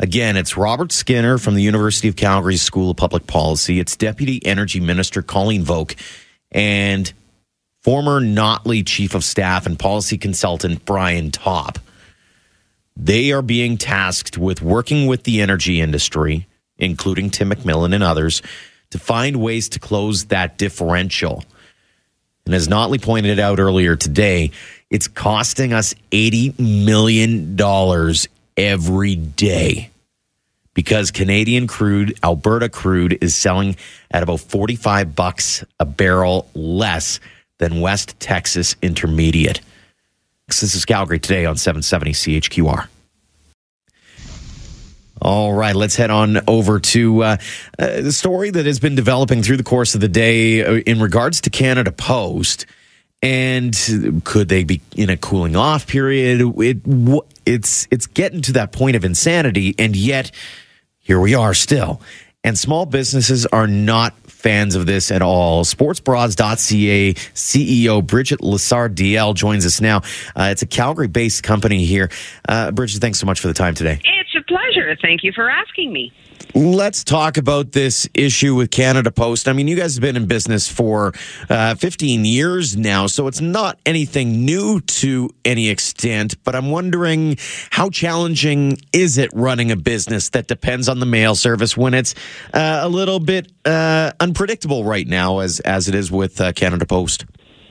Again, 0.00 0.36
it's 0.36 0.56
Robert 0.56 0.92
Skinner 0.92 1.38
from 1.38 1.54
the 1.54 1.62
University 1.62 2.08
of 2.08 2.16
Calgary 2.16 2.56
School 2.56 2.90
of 2.90 2.96
Public 2.96 3.26
Policy. 3.26 3.80
It's 3.80 3.96
Deputy 3.96 4.44
Energy 4.44 4.80
Minister 4.80 5.22
Coleen 5.22 5.62
Volk 5.62 5.96
and 6.52 7.12
former 7.82 8.20
Notley 8.20 8.86
Chief 8.86 9.14
of 9.14 9.24
Staff 9.24 9.66
and 9.66 9.78
Policy 9.78 10.18
Consultant 10.18 10.84
Brian 10.84 11.30
Topp. 11.30 11.78
They 12.96 13.32
are 13.32 13.42
being 13.42 13.78
tasked 13.78 14.36
with 14.36 14.60
working 14.60 15.06
with 15.06 15.22
the 15.22 15.40
energy 15.40 15.80
industry 15.80 16.47
including 16.78 17.30
Tim 17.30 17.50
McMillan 17.50 17.94
and 17.94 18.04
others, 18.04 18.42
to 18.90 18.98
find 18.98 19.36
ways 19.36 19.68
to 19.70 19.78
close 19.78 20.26
that 20.26 20.58
differential. 20.58 21.44
And 22.46 22.54
as 22.54 22.68
Notley 22.68 23.00
pointed 23.00 23.38
out 23.38 23.58
earlier 23.58 23.96
today, 23.96 24.52
it's 24.90 25.06
costing 25.06 25.72
us 25.74 25.94
$80 26.12 26.58
million 26.58 27.56
every 28.56 29.16
day 29.16 29.90
because 30.72 31.10
Canadian 31.10 31.66
crude, 31.66 32.18
Alberta 32.22 32.68
crude, 32.68 33.18
is 33.20 33.34
selling 33.34 33.76
at 34.10 34.22
about 34.22 34.40
45 34.40 35.14
bucks 35.14 35.64
a 35.78 35.84
barrel 35.84 36.48
less 36.54 37.20
than 37.58 37.80
West 37.80 38.18
Texas 38.20 38.76
Intermediate. 38.80 39.60
This 40.46 40.62
is 40.62 40.84
Calgary 40.84 41.18
today 41.18 41.44
on 41.44 41.56
770 41.56 42.12
CHQR. 42.12 42.86
All 45.20 45.52
right, 45.52 45.74
let's 45.74 45.96
head 45.96 46.10
on 46.10 46.38
over 46.46 46.78
to 46.80 47.22
uh, 47.22 47.36
uh, 47.78 48.00
the 48.00 48.12
story 48.12 48.50
that 48.50 48.66
has 48.66 48.78
been 48.78 48.94
developing 48.94 49.42
through 49.42 49.56
the 49.56 49.64
course 49.64 49.94
of 49.94 50.00
the 50.00 50.08
day 50.08 50.64
uh, 50.64 50.74
in 50.86 51.00
regards 51.00 51.40
to 51.42 51.50
Canada 51.50 51.92
Post 51.92 52.66
And 53.20 53.74
could 54.24 54.48
they 54.48 54.64
be 54.64 54.80
in 54.94 55.10
a 55.10 55.16
cooling 55.16 55.56
off 55.56 55.86
period? 55.86 56.40
It, 56.58 56.78
it's 57.44 57.88
it's 57.90 58.06
getting 58.06 58.42
to 58.42 58.52
that 58.52 58.70
point 58.72 58.94
of 58.94 59.04
insanity, 59.04 59.74
and 59.78 59.96
yet 59.96 60.30
here 60.98 61.18
we 61.18 61.34
are 61.34 61.54
still. 61.54 62.00
And 62.44 62.56
small 62.56 62.86
businesses 62.86 63.44
are 63.46 63.66
not 63.66 64.14
fans 64.26 64.76
of 64.76 64.86
this 64.86 65.10
at 65.10 65.20
all. 65.20 65.64
Sportsbras.ca 65.64 67.14
CEO 67.14 68.06
Bridget 68.06 68.40
Lessard-Deyell 68.40 69.34
joins 69.34 69.66
us 69.66 69.80
now. 69.80 69.98
Uh, 70.36 70.50
it's 70.52 70.62
a 70.62 70.66
Calgary 70.66 71.08
based 71.08 71.42
company 71.42 71.84
here. 71.84 72.08
Uh, 72.48 72.70
Bridget, 72.70 73.00
thanks 73.00 73.18
so 73.18 73.26
much 73.26 73.40
for 73.40 73.48
the 73.48 73.54
time 73.54 73.74
today. 73.74 74.00
It's 74.28 74.44
a 74.44 74.46
pleasure. 74.46 74.94
Thank 75.00 75.24
you 75.24 75.32
for 75.32 75.48
asking 75.48 75.90
me. 75.92 76.12
Let's 76.54 77.02
talk 77.02 77.38
about 77.38 77.72
this 77.72 78.06
issue 78.12 78.54
with 78.54 78.70
Canada 78.70 79.10
Post. 79.10 79.48
I 79.48 79.54
mean, 79.54 79.68
you 79.68 79.76
guys 79.76 79.94
have 79.94 80.02
been 80.02 80.16
in 80.16 80.26
business 80.26 80.68
for 80.68 81.14
uh, 81.48 81.74
15 81.76 82.24
years 82.24 82.76
now, 82.76 83.06
so 83.06 83.26
it's 83.26 83.40
not 83.40 83.78
anything 83.86 84.44
new 84.44 84.80
to 84.80 85.30
any 85.44 85.70
extent. 85.70 86.42
But 86.44 86.54
I'm 86.54 86.70
wondering 86.70 87.38
how 87.70 87.88
challenging 87.88 88.78
is 88.92 89.16
it 89.18 89.30
running 89.32 89.70
a 89.70 89.76
business 89.76 90.30
that 90.30 90.46
depends 90.46 90.88
on 90.88 91.00
the 91.00 91.06
mail 91.06 91.34
service 91.34 91.76
when 91.76 91.94
it's 91.94 92.14
uh, 92.52 92.80
a 92.82 92.88
little 92.88 93.20
bit 93.20 93.50
uh, 93.64 94.12
unpredictable 94.20 94.84
right 94.84 95.06
now, 95.06 95.38
as 95.38 95.60
as 95.60 95.88
it 95.88 95.94
is 95.94 96.10
with 96.10 96.40
uh, 96.40 96.52
Canada 96.52 96.84
Post? 96.84 97.24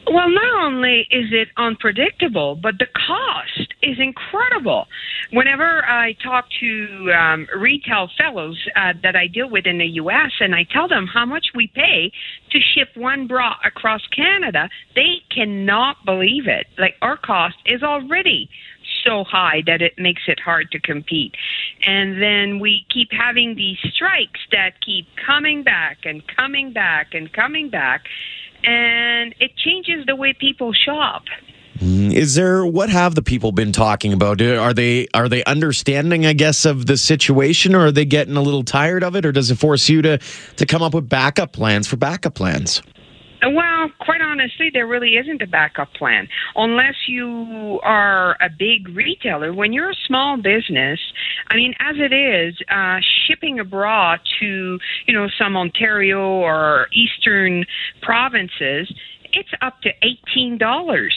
Well, 0.09 0.29
not 0.29 0.65
only 0.65 1.05
is 1.11 1.33
it 1.33 1.49
unpredictable, 1.57 2.55
but 2.55 2.75
the 2.79 2.87
cost 2.95 3.73
is 3.81 3.97
incredible. 3.99 4.85
Whenever 5.31 5.83
I 5.85 6.13
talk 6.23 6.45
to 6.61 7.11
um, 7.11 7.47
retail 7.57 8.09
fellows 8.17 8.57
uh, 8.77 8.93
that 9.03 9.17
I 9.17 9.27
deal 9.27 9.49
with 9.49 9.65
in 9.65 9.79
the 9.79 9.85
U.S. 10.01 10.31
and 10.39 10.55
I 10.55 10.65
tell 10.71 10.87
them 10.87 11.07
how 11.07 11.25
much 11.25 11.47
we 11.53 11.67
pay 11.67 12.11
to 12.51 12.59
ship 12.59 12.89
one 12.95 13.27
bra 13.27 13.55
across 13.65 14.01
Canada, 14.15 14.69
they 14.95 15.17
cannot 15.29 15.97
believe 16.05 16.47
it. 16.47 16.67
Like 16.77 16.95
our 17.01 17.17
cost 17.17 17.57
is 17.65 17.83
already 17.83 18.49
so 19.03 19.25
high 19.25 19.61
that 19.65 19.81
it 19.81 19.93
makes 19.97 20.23
it 20.27 20.39
hard 20.39 20.71
to 20.71 20.79
compete. 20.79 21.35
And 21.85 22.21
then 22.21 22.59
we 22.59 22.85
keep 22.93 23.09
having 23.11 23.55
these 23.55 23.77
strikes 23.93 24.39
that 24.51 24.79
keep 24.85 25.07
coming 25.25 25.63
back 25.63 25.99
and 26.05 26.23
coming 26.35 26.71
back 26.71 27.13
and 27.13 27.31
coming 27.33 27.69
back 27.69 28.05
and 28.63 29.33
it 29.39 29.51
changes 29.57 30.05
the 30.05 30.15
way 30.15 30.33
people 30.33 30.73
shop. 30.73 31.23
Mm, 31.79 32.11
is 32.11 32.33
there 32.33 32.65
what 32.65 32.89
have 32.89 33.13
the 33.13 33.21
people 33.21 33.51
been 33.51 33.71
talking 33.71 34.11
about? 34.11 34.41
Are 34.41 34.73
they 34.73 35.07
are 35.13 35.29
they 35.29 35.43
understanding, 35.43 36.25
I 36.25 36.33
guess, 36.33 36.65
of 36.65 36.87
the 36.87 36.97
situation, 36.97 37.75
or 37.75 37.87
are 37.87 37.91
they 37.91 38.05
getting 38.05 38.35
a 38.35 38.41
little 38.41 38.63
tired 38.63 39.03
of 39.03 39.15
it, 39.15 39.25
or 39.25 39.31
does 39.31 39.51
it 39.51 39.59
force 39.59 39.87
you 39.87 40.01
to 40.01 40.17
to 40.17 40.65
come 40.65 40.81
up 40.81 40.95
with 40.95 41.07
backup 41.07 41.51
plans 41.51 41.87
for 41.87 41.97
backup 41.97 42.33
plans? 42.33 42.81
Well, 43.41 43.91
quite 43.99 44.21
honestly, 44.21 44.69
there 44.73 44.87
really 44.87 45.15
isn't 45.17 45.41
a 45.41 45.47
backup 45.47 45.93
plan 45.93 46.27
unless 46.55 46.95
you 47.07 47.79
are 47.83 48.35
a 48.41 48.49
big 48.49 48.89
retailer. 48.89 49.53
When 49.53 49.73
you're 49.73 49.91
a 49.91 49.95
small 50.07 50.37
business, 50.37 50.99
I 51.47 51.55
mean, 51.55 51.73
as 51.79 51.95
it 51.99 52.13
is, 52.13 52.55
uh, 52.69 52.99
shipping 53.27 53.59
abroad 53.59 54.19
to 54.39 54.79
you 55.05 55.13
know 55.13 55.27
some 55.37 55.55
Ontario 55.55 56.19
or 56.19 56.87
eastern 56.93 57.65
provinces, 58.01 58.91
it's 59.33 59.49
up 59.61 59.81
to 59.81 59.91
eighteen 60.01 60.57
dollars. 60.57 61.15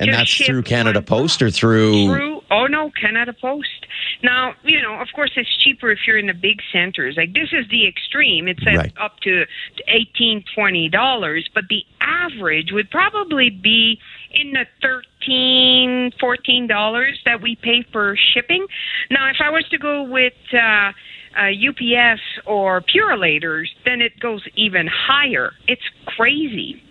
And 0.00 0.14
that's 0.14 0.34
through 0.34 0.62
Canada 0.62 1.02
Post 1.02 1.42
or 1.42 1.50
through? 1.50 2.06
Through 2.06 2.40
oh 2.50 2.66
no, 2.66 2.90
Canada 2.90 3.34
Post. 3.38 3.86
Now 4.22 4.54
you 4.64 4.80
know, 4.80 4.94
of 4.94 5.08
course, 5.14 5.32
it's 5.36 5.54
cheaper 5.62 5.90
if 5.90 5.98
you're 6.06 6.18
in 6.18 6.26
the 6.26 6.34
big 6.34 6.60
centers. 6.72 7.16
Like 7.16 7.34
this 7.34 7.50
is 7.52 7.68
the 7.70 7.86
extreme. 7.86 8.48
It's 8.48 8.64
right. 8.64 8.92
up 8.98 9.20
to 9.20 9.44
eighteen, 9.88 10.44
twenty 10.54 10.88
dollars, 10.88 11.48
but 11.54 11.64
the 11.68 11.84
average 12.00 12.72
would 12.72 12.90
probably 12.90 13.50
be 13.50 14.00
in 14.32 14.52
the 14.52 14.66
thirteen, 14.80 16.12
fourteen 16.18 16.66
dollars 16.66 17.20
that 17.26 17.42
we 17.42 17.56
pay 17.56 17.84
for 17.92 18.16
shipping. 18.32 18.66
Now, 19.10 19.28
if 19.28 19.36
I 19.40 19.50
was 19.50 19.68
to 19.68 19.78
go 19.78 20.02
with 20.02 20.32
uh, 20.52 20.92
uh, 21.38 21.50
UPS 21.50 22.20
or 22.46 22.80
Purolators, 22.82 23.66
then 23.84 24.00
it 24.00 24.18
goes 24.18 24.42
even 24.56 24.86
higher. 24.86 25.52
It's 25.68 25.82
crazy. 26.06 26.82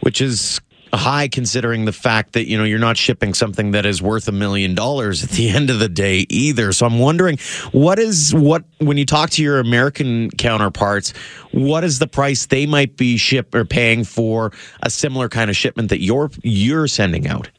Which 0.00 0.20
is 0.20 0.60
high 0.96 1.28
considering 1.28 1.84
the 1.84 1.92
fact 1.92 2.32
that 2.32 2.48
you 2.48 2.56
know 2.56 2.64
you're 2.64 2.78
not 2.78 2.96
shipping 2.96 3.34
something 3.34 3.72
that 3.72 3.86
is 3.86 4.02
worth 4.02 4.28
a 4.28 4.32
million 4.32 4.74
dollars 4.74 5.22
at 5.24 5.30
the 5.30 5.48
end 5.56 5.70
of 5.70 5.78
the 5.78 5.88
day 5.88 6.26
either 6.28 6.72
so 6.72 6.86
i'm 6.86 6.98
wondering 6.98 7.38
what 7.72 7.98
is 7.98 8.34
what 8.34 8.64
when 8.78 8.96
you 8.96 9.06
talk 9.06 9.30
to 9.30 9.42
your 9.42 9.58
american 9.58 10.30
counterparts 10.32 11.12
what 11.52 11.84
is 11.84 11.98
the 11.98 12.06
price 12.06 12.46
they 12.46 12.66
might 12.66 12.96
be 12.96 13.16
ship 13.16 13.54
or 13.54 13.64
paying 13.64 14.04
for 14.04 14.52
a 14.82 14.90
similar 14.90 15.28
kind 15.28 15.50
of 15.50 15.56
shipment 15.56 15.88
that 15.88 16.00
you're 16.00 16.30
you're 16.42 16.86
sending 16.86 17.26
out 17.26 17.50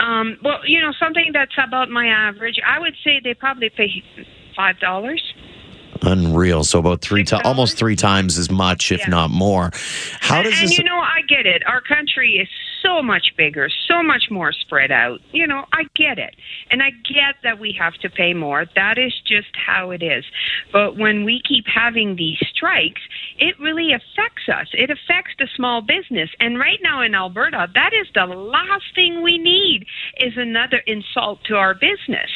um, 0.00 0.36
well 0.42 0.58
you 0.66 0.80
know 0.80 0.92
something 0.98 1.30
that's 1.32 1.54
about 1.64 1.88
my 1.88 2.06
average 2.06 2.60
i 2.66 2.78
would 2.78 2.94
say 3.04 3.20
they 3.22 3.34
probably 3.34 3.70
pay 3.70 4.02
five 4.56 4.78
dollars 4.78 5.22
Unreal. 6.02 6.64
So 6.64 6.78
about 6.78 7.00
three 7.00 7.24
times, 7.24 7.42
almost 7.44 7.76
three 7.76 7.96
times 7.96 8.38
as 8.38 8.50
much, 8.50 8.90
if 8.90 9.00
yeah. 9.00 9.08
not 9.08 9.30
more. 9.30 9.70
How 10.20 10.42
does 10.42 10.54
and, 10.54 10.68
this? 10.68 10.78
You 10.78 10.84
know, 10.84 10.98
I 10.98 11.22
get 11.28 11.46
it. 11.46 11.62
Our 11.66 11.80
country 11.80 12.34
is 12.34 12.48
so 12.82 13.02
much 13.02 13.32
bigger, 13.36 13.68
so 13.88 14.02
much 14.02 14.24
more 14.30 14.52
spread 14.52 14.90
out. 14.90 15.20
You 15.32 15.46
know, 15.46 15.64
I 15.72 15.84
get 15.94 16.18
it, 16.18 16.34
and 16.70 16.82
I 16.82 16.90
get 16.90 17.36
that 17.42 17.58
we 17.58 17.74
have 17.78 17.94
to 18.02 18.10
pay 18.10 18.34
more. 18.34 18.66
That 18.74 18.98
is 18.98 19.12
just 19.26 19.48
how 19.66 19.90
it 19.90 20.02
is. 20.02 20.24
But 20.72 20.96
when 20.96 21.24
we 21.24 21.40
keep 21.46 21.64
having 21.72 22.16
these 22.16 22.38
strikes, 22.54 23.00
it 23.38 23.58
really 23.60 23.92
affects 23.92 24.48
us. 24.48 24.68
It 24.72 24.90
affects 24.90 25.32
the 25.38 25.48
small 25.56 25.82
business, 25.82 26.30
and 26.40 26.58
right 26.58 26.78
now 26.82 27.02
in 27.02 27.14
Alberta, 27.14 27.68
that 27.74 27.90
is 27.92 28.08
the 28.14 28.26
last 28.26 28.84
thing 28.94 29.22
we 29.22 29.38
need 29.38 29.86
is 30.18 30.32
another 30.36 30.82
insult 30.86 31.44
to 31.44 31.54
our 31.54 31.74
business. 31.74 32.30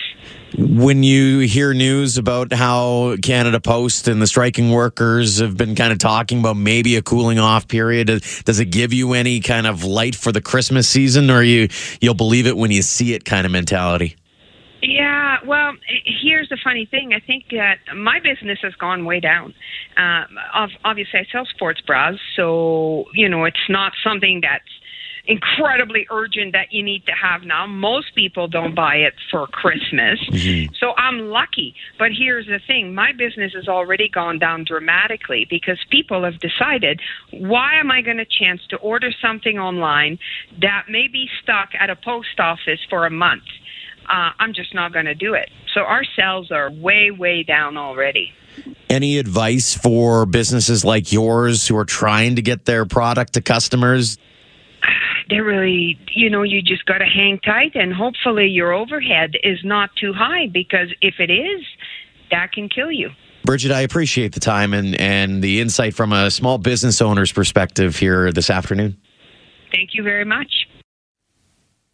When 0.59 1.03
you 1.03 1.41
hear 1.41 1.75
news 1.75 2.17
about 2.17 2.51
how 2.51 3.17
Canada 3.23 3.61
Post 3.61 4.09
and 4.09 4.23
the 4.23 4.27
striking 4.27 4.71
workers 4.71 5.39
have 5.39 5.55
been 5.55 5.75
kind 5.75 5.93
of 5.93 5.99
talking 5.99 6.41
about 6.41 6.57
maybe 6.57 6.97
a 6.97 7.03
cooling 7.03 7.39
off 7.39 7.69
period, 7.69 8.07
does 8.07 8.59
it 8.59 8.67
give 8.67 8.95
you 8.95 9.13
any 9.13 9.41
kind 9.41 9.67
of 9.67 9.85
light 9.85 10.15
for 10.15 10.33
the 10.33 10.41
Christmas 10.41 10.89
season, 10.89 11.31
or 11.31 11.43
you 11.43 11.69
you'll 12.01 12.15
believe 12.15 12.47
it 12.47 12.57
when 12.57 12.71
you 12.71 12.81
see 12.81 13.13
it 13.13 13.27
kind 13.27 13.45
of 13.45 13.53
mentality? 13.53 14.17
Yeah, 14.81 15.39
well, 15.45 15.75
here's 16.23 16.49
the 16.49 16.59
funny 16.65 16.87
thing. 16.87 17.13
I 17.13 17.21
think 17.21 17.45
that 17.51 17.79
my 17.95 18.19
business 18.21 18.59
has 18.63 18.75
gone 18.77 19.05
way 19.05 19.21
down. 19.21 19.53
Um, 19.99 20.39
obviously, 20.85 21.21
I 21.21 21.27
sell 21.31 21.45
sports 21.45 21.83
bras, 21.83 22.15
so 22.35 23.05
you 23.13 23.29
know 23.29 23.45
it's 23.45 23.69
not 23.69 23.93
something 24.03 24.41
that's 24.41 24.65
incredibly 25.27 26.07
urgent 26.11 26.53
that 26.53 26.73
you 26.73 26.83
need 26.83 27.05
to 27.07 27.13
have 27.13 27.43
now. 27.43 27.67
Most 27.67 28.15
people 28.15 28.49
don't 28.49 28.75
buy 28.75 28.97
it 28.97 29.15
for 29.31 29.47
Christmas. 29.49 30.21
Mm-hmm. 30.31 30.75
So 30.79 30.93
I'm 30.97 31.31
lucky. 31.31 31.75
But 31.99 32.13
here's 32.17 32.47
the 32.47 32.61
thing 32.67 32.95
my 32.95 33.13
business 33.13 33.53
has 33.55 33.69
already 33.69 34.09
gone 34.09 34.39
down 34.39 34.65
dramatically 34.65 35.47
because 35.49 35.79
people 35.91 36.25
have 36.25 36.39
decided 36.39 37.01
why 37.33 37.79
am 37.79 37.91
I 37.91 38.03
going 38.03 38.19
to 38.19 38.25
chance 38.27 38.61
to 38.71 38.77
order 38.77 39.11
something 39.21 39.59
online 39.59 40.19
that 40.61 40.85
may 40.89 41.09
be 41.09 41.29
stuck 41.43 41.71
at 41.79 41.91
a 41.91 41.97
post 41.97 42.39
office 42.39 42.81
for 42.89 43.07
a 43.07 43.11
month? 43.11 43.45
Uh, 44.09 44.31
I'm 44.39 44.55
just 44.55 44.73
not 44.73 44.93
going 44.93 45.07
to 45.07 45.15
do 45.15 45.35
it. 45.35 45.51
So 45.75 45.81
our 45.81 46.05
sales 46.05 46.53
are 46.53 46.71
way, 46.71 47.11
way 47.11 47.43
down 47.43 47.77
already. 47.77 48.33
Any 48.89 49.19
advice 49.19 49.77
for 49.77 50.27
businesses 50.27 50.85
like 50.85 51.13
yours 51.13 51.67
who 51.67 51.77
are 51.77 51.85
trying 51.85 52.37
to 52.37 52.43
get 52.43 52.65
their 52.65 52.87
product 52.87 53.35
to 53.35 53.43
customers? 53.43 54.17
They're 55.29 55.45
really, 55.45 55.99
you 56.13 56.31
know, 56.31 56.43
you 56.43 56.63
just 56.63 56.87
got 56.87 56.99
to 56.99 57.05
hang 57.05 57.39
tight 57.41 57.75
and 57.75 57.93
hopefully 57.93 58.47
your 58.47 58.73
overhead 58.73 59.35
is 59.43 59.59
not 59.65 59.91
too 60.01 60.13
high 60.13 60.47
because 60.53 60.89
if 61.01 61.15
it 61.19 61.31
is, 61.31 61.65
that 62.31 62.53
can 62.53 62.69
kill 62.69 62.93
you. 62.93 63.11
Bridget, 63.45 63.71
I 63.71 63.83
appreciate 63.83 64.33
the 64.33 64.41
time 64.41 64.75
and, 64.75 64.95
and 64.97 65.43
the 65.43 65.61
insight 65.61 65.95
from 65.95 66.13
a 66.13 66.31
small 66.31 66.59
business 66.59 67.01
owner's 67.01 67.31
perspective 67.31 67.97
here 67.97 68.33
this 68.33 68.51
afternoon. 68.51 68.97
Thank 69.73 69.91
you 69.95 70.03
very 70.03 70.25
much. 70.25 70.67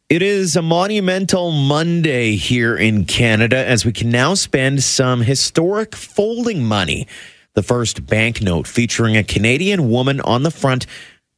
It 0.09 0.23
is 0.23 0.57
a 0.57 0.63
monumental 0.63 1.53
Monday 1.53 2.37
here 2.37 2.77
in 2.77 3.07
Canada 3.07 3.67
as 3.67 3.87
we 3.87 3.93
can 3.93 4.11
now 4.11 4.35
spend 4.35 4.83
some 4.83 5.23
historic 5.23 5.95
folding 5.95 6.65
money. 6.65 7.07
The 7.55 7.63
first 7.63 8.07
banknote 8.07 8.67
featuring 8.67 9.17
a 9.17 9.25
Canadian 9.25 9.91
woman 9.91 10.21
on 10.21 10.43
the 10.43 10.51
front 10.51 10.87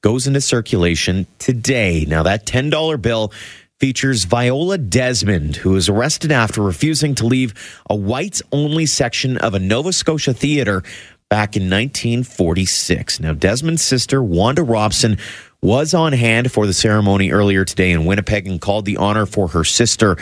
goes 0.04 0.26
into 0.26 0.38
circulation 0.38 1.26
today. 1.38 2.04
Now, 2.06 2.24
that 2.24 2.44
$10 2.44 3.00
bill 3.00 3.32
features 3.80 4.24
Viola 4.24 4.76
Desmond, 4.76 5.56
who 5.56 5.70
was 5.70 5.88
arrested 5.88 6.30
after 6.30 6.60
refusing 6.62 7.14
to 7.14 7.26
leave 7.26 7.54
a 7.88 7.96
whites 7.96 8.42
only 8.52 8.84
section 8.84 9.38
of 9.38 9.54
a 9.54 9.58
Nova 9.58 9.94
Scotia 9.94 10.34
theater 10.34 10.82
back 11.30 11.56
in 11.56 11.70
1946. 11.70 13.20
Now, 13.20 13.32
Desmond's 13.32 13.80
sister, 13.80 14.22
Wanda 14.22 14.62
Robson, 14.62 15.16
was 15.62 15.94
on 15.94 16.12
hand 16.12 16.52
for 16.52 16.66
the 16.66 16.74
ceremony 16.74 17.30
earlier 17.30 17.64
today 17.64 17.90
in 17.90 18.04
Winnipeg 18.04 18.46
and 18.46 18.60
called 18.60 18.84
the 18.84 18.98
honor 18.98 19.24
for 19.24 19.48
her 19.48 19.64
sister 19.64 20.18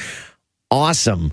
awesome. 0.73 1.33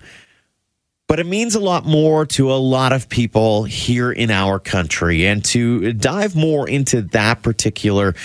But 1.10 1.20
it 1.20 1.26
means 1.26 1.56
a 1.56 1.60
lot 1.60 1.86
more 1.86 2.26
to 2.28 2.54
a 2.54 2.56
lot 2.56 2.94
of 2.94 3.10
people 3.10 3.66
here 3.66 4.12
in 4.12 4.32
our 4.32 4.60
country. 4.60 5.26
And 5.26 5.44
to 5.46 5.92
dive 5.92 6.38
more 6.38 6.70
into 6.70 7.02
that 7.02 7.42
particular 7.42 8.16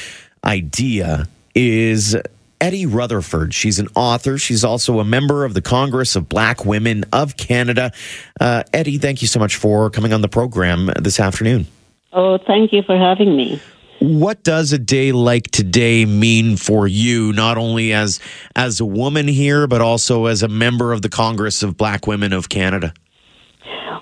idea, 0.45 1.27
is 1.55 2.17
Ettie 2.61 2.87
Rutherford. 2.87 3.55
She's 3.55 3.79
an 3.79 3.89
author. 3.95 4.39
She's 4.39 4.65
also 4.65 4.99
a 5.01 5.05
member 5.05 5.45
of 5.45 5.55
the 5.55 5.63
Congress 5.63 6.17
of 6.17 6.29
Black 6.29 6.65
Women 6.65 7.05
of 7.13 7.37
Canada. 7.37 7.93
Uh, 8.41 8.65
Ettie, 8.73 8.99
thank 8.99 9.23
you 9.23 9.29
so 9.29 9.39
much 9.39 9.57
for 9.57 9.91
coming 9.91 10.13
on 10.13 10.21
the 10.21 10.29
program 10.29 10.91
this 11.01 11.21
afternoon. 11.21 11.67
Oh, 12.13 12.39
thank 12.39 12.73
you 12.73 12.83
for 12.83 12.97
having 12.97 13.37
me. 13.37 13.61
What 14.01 14.43
does 14.43 14.73
a 14.73 14.79
day 14.79 15.13
like 15.13 15.51
today 15.51 16.05
mean 16.05 16.57
for 16.57 16.87
you, 16.87 17.33
not 17.33 17.57
only 17.57 17.93
as 17.93 18.21
as 18.57 18.81
a 18.81 18.85
woman 18.85 19.29
here, 19.29 19.67
but 19.67 19.81
also 19.81 20.27
as 20.27 20.43
a 20.43 20.49
member 20.49 20.93
of 20.93 21.03
the 21.03 21.09
Congress 21.09 21.63
of 21.63 21.77
Black 21.77 22.07
Women 22.07 22.33
of 22.33 22.49
Canada? 22.49 22.93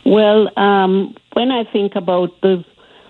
Well, 0.05 0.51
um, 0.59 1.15
when 1.35 1.51
I 1.51 1.65
think 1.73 1.95
about 1.95 2.41
the 2.41 2.65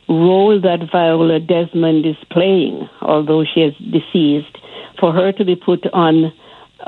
role 0.08 0.60
that 0.60 0.90
Viola 0.90 1.40
Desmond 1.40 2.04
is 2.04 2.16
playing, 2.30 2.88
although 3.00 3.44
she 3.44 3.60
is 3.60 3.74
deceased, 3.76 4.58
for 5.00 5.12
her 5.12 5.32
to 5.32 5.44
be 5.44 5.56
put 5.56 5.86
on 5.92 6.32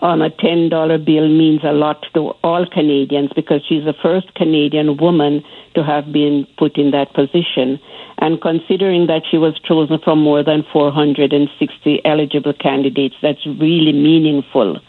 on 0.00 0.22
a 0.22 0.30
ten 0.30 0.68
dollar 0.68 0.98
bill 0.98 1.28
means 1.28 1.60
a 1.64 1.72
lot 1.72 2.04
to 2.14 2.32
all 2.42 2.66
Canadians 2.66 3.30
because 3.34 3.60
she's 3.68 3.84
the 3.84 3.94
first 4.02 4.34
Canadian 4.34 4.96
woman 4.96 5.42
to 5.74 5.82
have 5.84 6.12
been 6.12 6.46
put 6.58 6.76
in 6.76 6.90
that 6.90 7.14
position. 7.14 7.78
And 8.24 8.40
considering 8.40 9.06
that 9.08 9.20
she 9.30 9.36
was 9.36 9.52
chosen 9.68 9.98
from 10.02 10.18
more 10.18 10.42
than 10.42 10.64
460 10.72 12.00
eligible 12.06 12.54
candidates, 12.54 13.16
that's 13.20 13.44
really 13.44 13.92
meaningful. 13.92 14.80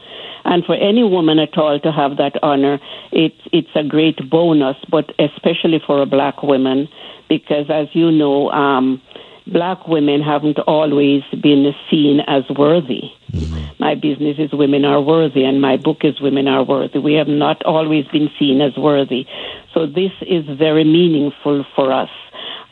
And 0.45 0.63
for 0.63 0.75
any 0.75 1.03
woman 1.03 1.39
at 1.39 1.57
all 1.57 1.77
to 1.81 1.91
have 1.91 2.15
that 2.15 2.41
honor, 2.41 2.79
it's 3.11 3.41
it's 3.51 3.75
a 3.75 3.83
great 3.83 4.29
bonus, 4.29 4.77
but 4.89 5.11
especially 5.19 5.81
for 5.85 6.01
a 6.01 6.05
black 6.05 6.43
woman, 6.43 6.87
because 7.27 7.69
as 7.69 7.87
you 7.91 8.09
know, 8.09 8.51
um, 8.51 9.01
black 9.47 9.85
women 9.85 10.21
haven't 10.21 10.59
always 10.59 11.21
been 11.41 11.75
seen 11.91 12.21
as 12.21 12.43
worthy. 12.55 13.11
Mm-hmm. 13.33 13.83
My 13.83 13.95
business 13.95 14.37
is 14.39 14.53
Women 14.53 14.85
Are 14.85 15.01
Worthy, 15.01 15.43
and 15.43 15.59
my 15.59 15.75
book 15.75 16.05
is 16.05 16.21
Women 16.21 16.47
Are 16.47 16.63
Worthy. 16.63 16.99
We 16.99 17.15
have 17.15 17.27
not 17.27 17.61
always 17.63 18.05
been 18.07 18.29
seen 18.39 18.61
as 18.61 18.77
worthy. 18.77 19.25
So 19.73 19.85
this 19.85 20.13
is 20.21 20.45
very 20.57 20.85
meaningful 20.85 21.65
for 21.75 21.91
us. 21.91 22.09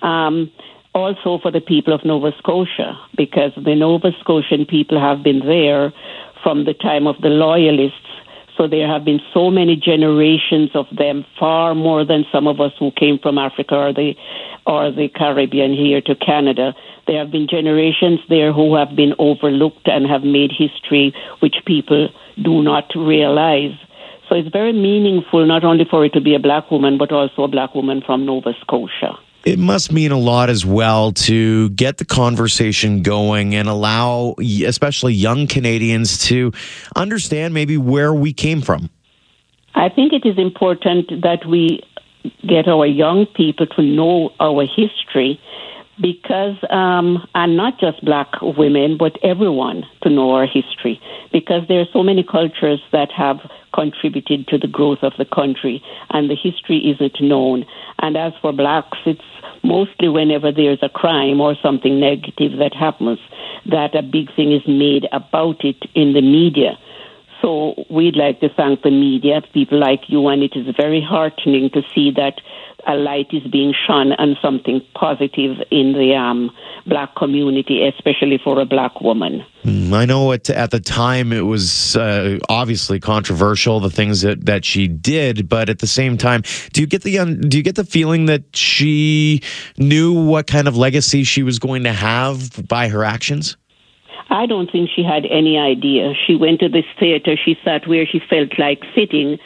Um, 0.03 0.51
also 0.93 1.39
for 1.41 1.51
the 1.51 1.61
people 1.61 1.93
of 1.93 2.05
Nova 2.05 2.31
Scotia, 2.37 2.99
because 3.17 3.51
the 3.55 3.75
Nova 3.75 4.11
Scotian 4.19 4.65
people 4.65 4.99
have 4.99 5.23
been 5.23 5.39
there 5.39 5.91
from 6.43 6.65
the 6.65 6.73
time 6.73 7.07
of 7.07 7.15
the 7.21 7.29
Loyalists. 7.29 7.97
So 8.57 8.67
there 8.67 8.87
have 8.87 9.03
been 9.03 9.19
so 9.33 9.49
many 9.49 9.75
generations 9.75 10.69
of 10.75 10.85
them, 10.95 11.25
far 11.39 11.73
more 11.73 12.05
than 12.05 12.25
some 12.31 12.45
of 12.47 12.61
us 12.61 12.71
who 12.77 12.91
came 12.91 13.17
from 13.17 13.39
Africa 13.39 13.75
or 13.75 13.93
the 13.93 14.13
or 14.65 14.91
the 14.91 15.09
Caribbean 15.09 15.73
here 15.73 15.99
to 16.01 16.15
Canada. 16.15 16.75
There 17.07 17.17
have 17.17 17.31
been 17.31 17.47
generations 17.49 18.19
there 18.29 18.53
who 18.53 18.75
have 18.75 18.95
been 18.95 19.13
overlooked 19.17 19.87
and 19.87 20.05
have 20.05 20.23
made 20.23 20.51
history 20.51 21.13
which 21.39 21.55
people 21.65 22.09
do 22.41 22.61
not 22.61 22.85
realize. 22.95 23.73
So 24.29 24.35
it's 24.35 24.49
very 24.49 24.71
meaningful 24.71 25.45
not 25.45 25.63
only 25.63 25.85
for 25.89 26.05
it 26.05 26.13
to 26.13 26.21
be 26.21 26.35
a 26.35 26.39
black 26.39 26.71
woman, 26.71 26.97
but 26.97 27.11
also 27.11 27.43
a 27.43 27.47
black 27.47 27.73
woman 27.75 28.03
from 28.05 28.25
Nova 28.25 28.53
Scotia. 28.61 29.17
It 29.43 29.59
must 29.59 29.91
mean 29.91 30.11
a 30.11 30.17
lot 30.17 30.49
as 30.49 30.65
well 30.65 31.11
to 31.11 31.69
get 31.71 31.97
the 31.97 32.05
conversation 32.05 33.01
going 33.01 33.55
and 33.55 33.67
allow, 33.67 34.35
especially 34.39 35.13
young 35.13 35.47
Canadians, 35.47 36.17
to 36.29 36.53
understand 36.95 37.53
maybe 37.53 37.77
where 37.77 38.13
we 38.13 38.31
came 38.31 38.61
from. 38.61 38.89
I 39.75 39.89
think 39.89 40.13
it 40.13 40.25
is 40.25 40.37
important 40.37 41.09
that 41.23 41.45
we 41.45 41.81
get 42.47 42.69
our 42.69 42.85
young 42.85 43.25
people 43.25 43.67
to 43.67 43.81
know 43.81 44.29
our 44.39 44.65
history 44.65 45.41
because, 46.01 46.55
um, 46.69 47.27
and 47.35 47.55
not 47.55 47.79
just 47.79 48.03
black 48.03 48.27
women, 48.41 48.97
but 48.97 49.17
everyone 49.23 49.83
to 50.01 50.09
know 50.09 50.31
our 50.31 50.45
history 50.45 50.99
because 51.31 51.67
there 51.67 51.79
are 51.79 51.87
so 51.93 52.03
many 52.03 52.23
cultures 52.23 52.81
that 52.91 53.11
have 53.11 53.37
contributed 53.73 54.47
to 54.47 54.57
the 54.57 54.67
growth 54.67 54.99
of 55.01 55.13
the 55.17 55.25
country 55.25 55.83
and 56.09 56.29
the 56.29 56.35
history 56.35 56.77
isn't 56.89 57.21
known. 57.21 57.65
And 57.99 58.17
as 58.17 58.33
for 58.41 58.51
blacks, 58.51 58.97
it's 59.05 59.21
mostly 59.63 60.09
whenever 60.09 60.51
there's 60.51 60.79
a 60.81 60.89
crime 60.89 61.39
or 61.39 61.55
something 61.61 61.99
negative 61.99 62.57
that 62.59 62.73
happens 62.73 63.19
that 63.65 63.95
a 63.95 64.01
big 64.01 64.33
thing 64.35 64.51
is 64.51 64.67
made 64.67 65.07
about 65.11 65.63
it 65.63 65.77
in 65.95 66.13
the 66.13 66.21
media. 66.21 66.77
So 67.43 67.75
we'd 67.89 68.15
like 68.15 68.39
to 68.39 68.47
thank 68.55 68.83
the 68.83 68.89
media, 68.89 69.41
people 69.53 69.77
like 69.77 70.03
you, 70.07 70.25
and 70.29 70.41
it 70.41 70.55
is 70.55 70.73
very 70.77 71.01
heartening 71.01 71.69
to 71.71 71.81
see 71.93 72.09
that 72.11 72.39
a 72.87 72.95
light 72.95 73.27
is 73.33 73.43
being 73.51 73.73
shone 73.85 74.13
on 74.13 74.37
something 74.41 74.81
positive 74.95 75.57
in 75.69 75.91
the 75.91 76.15
um, 76.15 76.51
black 76.85 77.15
community, 77.15 77.85
especially 77.85 78.39
for 78.41 78.59
a 78.59 78.65
black 78.65 79.01
woman. 79.01 79.45
Mm, 79.63 79.93
I 79.93 80.05
know 80.05 80.31
at, 80.31 80.49
at 80.49 80.71
the 80.71 80.79
time 80.79 81.33
it 81.33 81.41
was 81.41 81.97
uh, 81.97 82.39
obviously 82.47 82.99
controversial 82.99 83.81
the 83.81 83.89
things 83.89 84.21
that, 84.21 84.45
that 84.45 84.63
she 84.63 84.87
did, 84.87 85.49
but 85.49 85.69
at 85.69 85.79
the 85.79 85.87
same 85.87 86.17
time, 86.17 86.43
do 86.71 86.79
you 86.79 86.87
get 86.87 87.03
the 87.03 87.25
do 87.47 87.57
you 87.57 87.63
get 87.63 87.75
the 87.75 87.85
feeling 87.85 88.25
that 88.27 88.55
she 88.55 89.41
knew 89.77 90.13
what 90.13 90.47
kind 90.47 90.67
of 90.67 90.77
legacy 90.77 91.25
she 91.25 91.43
was 91.43 91.59
going 91.59 91.83
to 91.83 91.93
have 91.93 92.67
by 92.67 92.87
her 92.87 93.03
actions? 93.03 93.57
I 94.33 94.47
don't 94.47 94.69
think 94.71 94.89
she 94.89 95.03
had 95.03 95.27
any 95.27 95.59
idea. 95.59 96.13
She 96.25 96.35
went 96.35 96.59
to 96.61 96.67
this 96.67 96.85
theater, 96.99 97.35
she 97.37 97.55
sat 97.63 97.87
where 97.87 98.07
she 98.07 98.19
felt 98.19 98.57
like 98.57 98.81
sitting. 98.95 99.37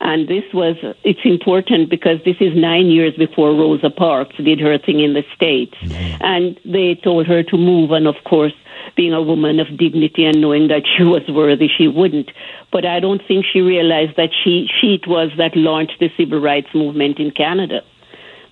And 0.00 0.28
this 0.28 0.44
was, 0.54 0.76
it's 1.02 1.24
important 1.24 1.90
because 1.90 2.20
this 2.24 2.36
is 2.38 2.54
nine 2.54 2.86
years 2.86 3.16
before 3.16 3.50
Rosa 3.50 3.90
Parks 3.90 4.36
did 4.36 4.60
her 4.60 4.78
thing 4.78 5.00
in 5.00 5.14
the 5.14 5.24
States. 5.34 5.74
Mm-hmm. 5.82 6.22
And 6.22 6.60
they 6.64 6.94
told 6.94 7.26
her 7.26 7.42
to 7.42 7.56
move. 7.56 7.90
And 7.90 8.06
of 8.06 8.14
course, 8.24 8.52
being 8.94 9.12
a 9.12 9.20
woman 9.20 9.58
of 9.58 9.76
dignity 9.76 10.24
and 10.24 10.40
knowing 10.40 10.68
that 10.68 10.82
she 10.96 11.02
was 11.02 11.26
worthy, 11.28 11.66
she 11.66 11.88
wouldn't. 11.88 12.30
But 12.70 12.86
I 12.86 13.00
don't 13.00 13.22
think 13.26 13.46
she 13.52 13.62
realized 13.62 14.16
that 14.16 14.30
she, 14.44 14.68
she 14.80 14.94
it 14.94 15.08
was 15.08 15.32
that 15.38 15.56
launched 15.56 15.98
the 15.98 16.08
civil 16.16 16.40
rights 16.40 16.68
movement 16.72 17.18
in 17.18 17.32
Canada. 17.32 17.82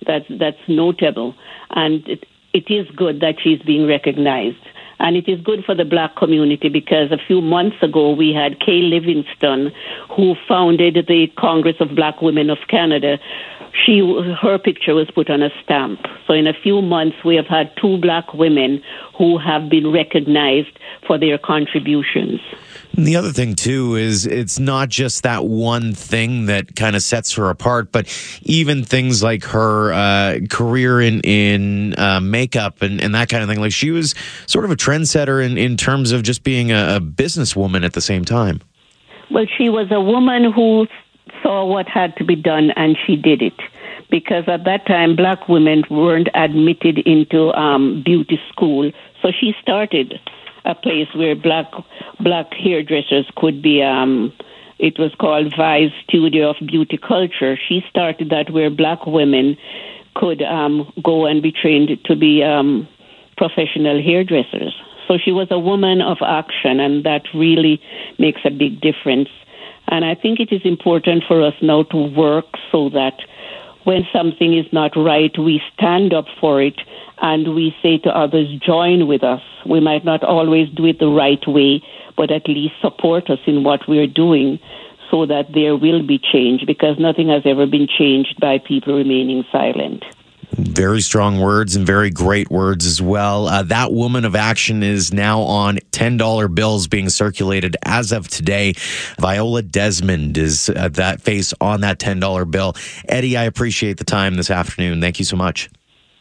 That's, 0.05 0.25
that's 0.29 0.59
notable. 0.67 1.35
And 1.69 2.05
it, 2.05 2.25
it 2.51 2.69
is 2.69 2.85
good 2.97 3.21
that 3.21 3.35
she's 3.41 3.61
being 3.61 3.87
recognized. 3.87 4.57
And 4.99 5.15
it 5.17 5.27
is 5.27 5.41
good 5.41 5.63
for 5.65 5.75
the 5.75 5.85
black 5.85 6.15
community 6.15 6.69
because 6.69 7.11
a 7.11 7.17
few 7.17 7.41
months 7.41 7.77
ago 7.81 8.11
we 8.11 8.33
had 8.33 8.59
Kay 8.59 8.81
Livingstone, 8.81 9.71
who 10.15 10.35
founded 10.47 10.95
the 11.07 11.27
Congress 11.37 11.75
of 11.79 11.95
Black 11.95 12.21
Women 12.21 12.49
of 12.49 12.57
Canada. 12.69 13.19
She, 13.85 13.99
her 14.41 14.57
picture 14.57 14.95
was 14.95 15.09
put 15.11 15.29
on 15.29 15.41
a 15.41 15.49
stamp. 15.63 15.99
So 16.27 16.33
in 16.33 16.47
a 16.47 16.53
few 16.53 16.81
months 16.81 17.17
we 17.25 17.35
have 17.35 17.47
had 17.47 17.75
two 17.75 17.97
black 17.97 18.33
women 18.33 18.81
who 19.17 19.37
have 19.37 19.69
been 19.69 19.91
recognized 19.91 20.79
for 21.05 21.17
their 21.17 21.37
contributions. 21.37 22.39
And 22.95 23.05
the 23.05 23.17
other 23.17 23.31
thing 23.31 23.55
too 23.55 23.95
is 23.95 24.25
it's 24.25 24.57
not 24.57 24.87
just 24.87 25.23
that 25.23 25.45
one 25.45 25.93
thing 25.93 26.45
that 26.45 26.75
kind 26.75 26.95
of 26.95 27.01
sets 27.01 27.33
her 27.33 27.49
apart, 27.49 27.91
but 27.91 28.07
even 28.43 28.83
things 28.83 29.21
like 29.21 29.43
her 29.45 29.91
uh, 29.91 30.39
career 30.49 31.01
in 31.01 31.19
in 31.21 31.97
uh, 31.97 32.21
makeup 32.21 32.81
and, 32.81 33.01
and 33.01 33.13
that 33.13 33.27
kind 33.27 33.43
of 33.43 33.49
thing. 33.49 33.59
Like 33.59 33.73
she 33.73 33.91
was 33.91 34.15
sort 34.47 34.63
of 34.63 34.71
a 34.71 34.75
trendsetter 34.75 35.45
in, 35.45 35.57
in 35.57 35.75
terms 35.75 36.13
of 36.13 36.23
just 36.23 36.43
being 36.43 36.71
a, 36.71 36.95
a 36.95 36.99
businesswoman 37.01 37.83
at 37.83 37.93
the 37.93 38.01
same 38.01 38.23
time. 38.23 38.61
Well, 39.29 39.45
she 39.57 39.69
was 39.69 39.87
a 39.91 39.99
woman 39.99 40.51
who 40.53 40.87
saw 41.43 41.65
what 41.65 41.89
had 41.89 42.15
to 42.17 42.23
be 42.23 42.35
done 42.35 42.71
and 42.77 42.97
she 43.05 43.17
did 43.17 43.41
it 43.41 43.59
because 44.09 44.45
at 44.47 44.63
that 44.63 44.85
time 44.87 45.15
black 45.15 45.49
women 45.49 45.83
weren't 45.89 46.29
admitted 46.33 46.99
into 46.99 47.51
um, 47.53 48.03
beauty 48.05 48.39
school. 48.51 48.91
So 49.21 49.31
she 49.37 49.53
started 49.61 50.19
a 50.65 50.75
place 50.75 51.07
where 51.15 51.35
black 51.35 51.71
black 52.19 52.53
hairdressers 52.53 53.29
could 53.35 53.61
be. 53.61 53.81
Um, 53.81 54.33
it 54.77 54.99
was 54.99 55.13
called 55.19 55.53
Vi's 55.55 55.91
Studio 56.03 56.49
of 56.49 56.57
Beauty 56.67 56.97
Culture. 56.97 57.55
She 57.55 57.81
started 57.89 58.29
that 58.29 58.51
where 58.51 58.69
black 58.69 59.05
women 59.05 59.55
could 60.15 60.41
um, 60.41 60.91
go 61.03 61.25
and 61.25 61.41
be 61.41 61.51
trained 61.51 61.89
to 62.05 62.15
be 62.15 62.43
um, 62.43 62.87
professional 63.37 64.01
hairdressers. 64.01 64.75
So 65.07 65.17
she 65.17 65.31
was 65.31 65.47
a 65.51 65.59
woman 65.59 66.01
of 66.01 66.17
action, 66.25 66.79
and 66.79 67.05
that 67.05 67.23
really 67.33 67.79
makes 68.17 68.41
a 68.43 68.49
big 68.49 68.81
difference. 68.81 69.29
And 69.87 70.03
I 70.03 70.15
think 70.15 70.39
it 70.39 70.51
is 70.51 70.61
important 70.65 71.23
for 71.27 71.41
us 71.45 71.53
now 71.61 71.83
to 71.83 71.97
work 71.97 72.45
so 72.71 72.89
that 72.89 73.19
when 73.83 74.07
something 74.11 74.57
is 74.57 74.65
not 74.73 74.91
right, 74.95 75.31
we 75.37 75.61
stand 75.73 76.13
up 76.13 76.25
for 76.41 76.61
it 76.61 76.79
and 77.21 77.55
we 77.55 77.75
say 77.81 77.97
to 77.99 78.09
others, 78.09 78.47
join 78.59 79.07
with 79.07 79.23
us. 79.23 79.41
We 79.65 79.79
might 79.79 80.05
not 80.05 80.23
always 80.23 80.69
do 80.69 80.85
it 80.85 80.99
the 80.99 81.07
right 81.07 81.41
way, 81.47 81.81
but 82.17 82.31
at 82.31 82.47
least 82.47 82.75
support 82.81 83.29
us 83.29 83.39
in 83.45 83.63
what 83.63 83.87
we're 83.87 84.07
doing 84.07 84.59
so 85.11 85.25
that 85.25 85.53
there 85.53 85.75
will 85.75 86.05
be 86.05 86.19
change 86.19 86.65
because 86.65 86.97
nothing 86.99 87.29
has 87.29 87.43
ever 87.45 87.65
been 87.65 87.87
changed 87.87 88.39
by 88.39 88.57
people 88.57 88.95
remaining 88.95 89.45
silent. 89.51 90.03
Very 90.51 91.01
strong 91.01 91.39
words 91.39 91.75
and 91.75 91.85
very 91.85 92.09
great 92.09 92.49
words 92.49 92.85
as 92.85 93.01
well. 93.01 93.47
Uh, 93.47 93.63
that 93.63 93.91
woman 93.91 94.25
of 94.25 94.35
action 94.35 94.83
is 94.83 95.11
now 95.11 95.41
on 95.41 95.77
$10 95.91 96.55
bills 96.55 96.87
being 96.87 97.09
circulated 97.09 97.75
as 97.83 98.11
of 98.11 98.27
today. 98.27 98.73
Viola 99.19 99.63
Desmond 99.63 100.37
is 100.37 100.69
uh, 100.69 100.89
that 100.89 101.21
face 101.21 101.53
on 101.59 101.81
that 101.81 101.99
$10 101.99 102.51
bill. 102.51 102.73
Ettie, 103.09 103.35
I 103.35 103.43
appreciate 103.43 103.97
the 103.97 104.05
time 104.05 104.35
this 104.35 104.51
afternoon. 104.51 105.01
Thank 105.01 105.19
you 105.19 105.25
so 105.25 105.35
much. 105.35 105.69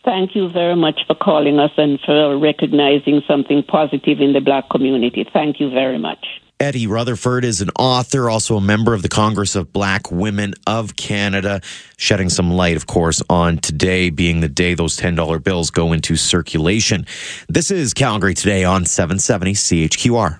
Thank 0.04 0.36
you 0.36 0.50
very 0.50 0.76
much 0.76 1.00
for 1.06 1.14
calling 1.14 1.58
us 1.58 1.70
and 1.78 1.98
for 2.04 2.38
recognizing 2.38 3.22
something 3.26 3.62
positive 3.62 4.20
in 4.20 4.34
the 4.34 4.40
black 4.40 4.68
community. 4.68 5.26
Thank 5.32 5.60
you 5.60 5.70
very 5.70 5.98
much. 5.98 6.26
Ettie 6.60 6.86
Rutherford 6.86 7.44
is 7.44 7.60
an 7.60 7.70
author, 7.78 8.30
also 8.30 8.56
a 8.56 8.60
member 8.60 8.94
of 8.94 9.02
the 9.02 9.08
Congress 9.08 9.56
of 9.56 9.72
Black 9.72 10.12
Women 10.12 10.54
of 10.66 10.94
Canada, 10.96 11.60
shedding 11.96 12.28
some 12.28 12.52
light, 12.52 12.76
of 12.76 12.86
course, 12.86 13.22
on 13.28 13.58
today 13.58 14.08
being 14.10 14.40
the 14.40 14.48
day 14.48 14.74
those 14.74 14.96
$10 14.96 15.42
bills 15.42 15.70
go 15.70 15.92
into 15.92 16.16
circulation. 16.16 17.06
This 17.48 17.70
is 17.70 17.92
Calgary 17.92 18.34
Today 18.34 18.62
on 18.62 18.84
770 18.84 19.52
CHQR. 19.54 20.38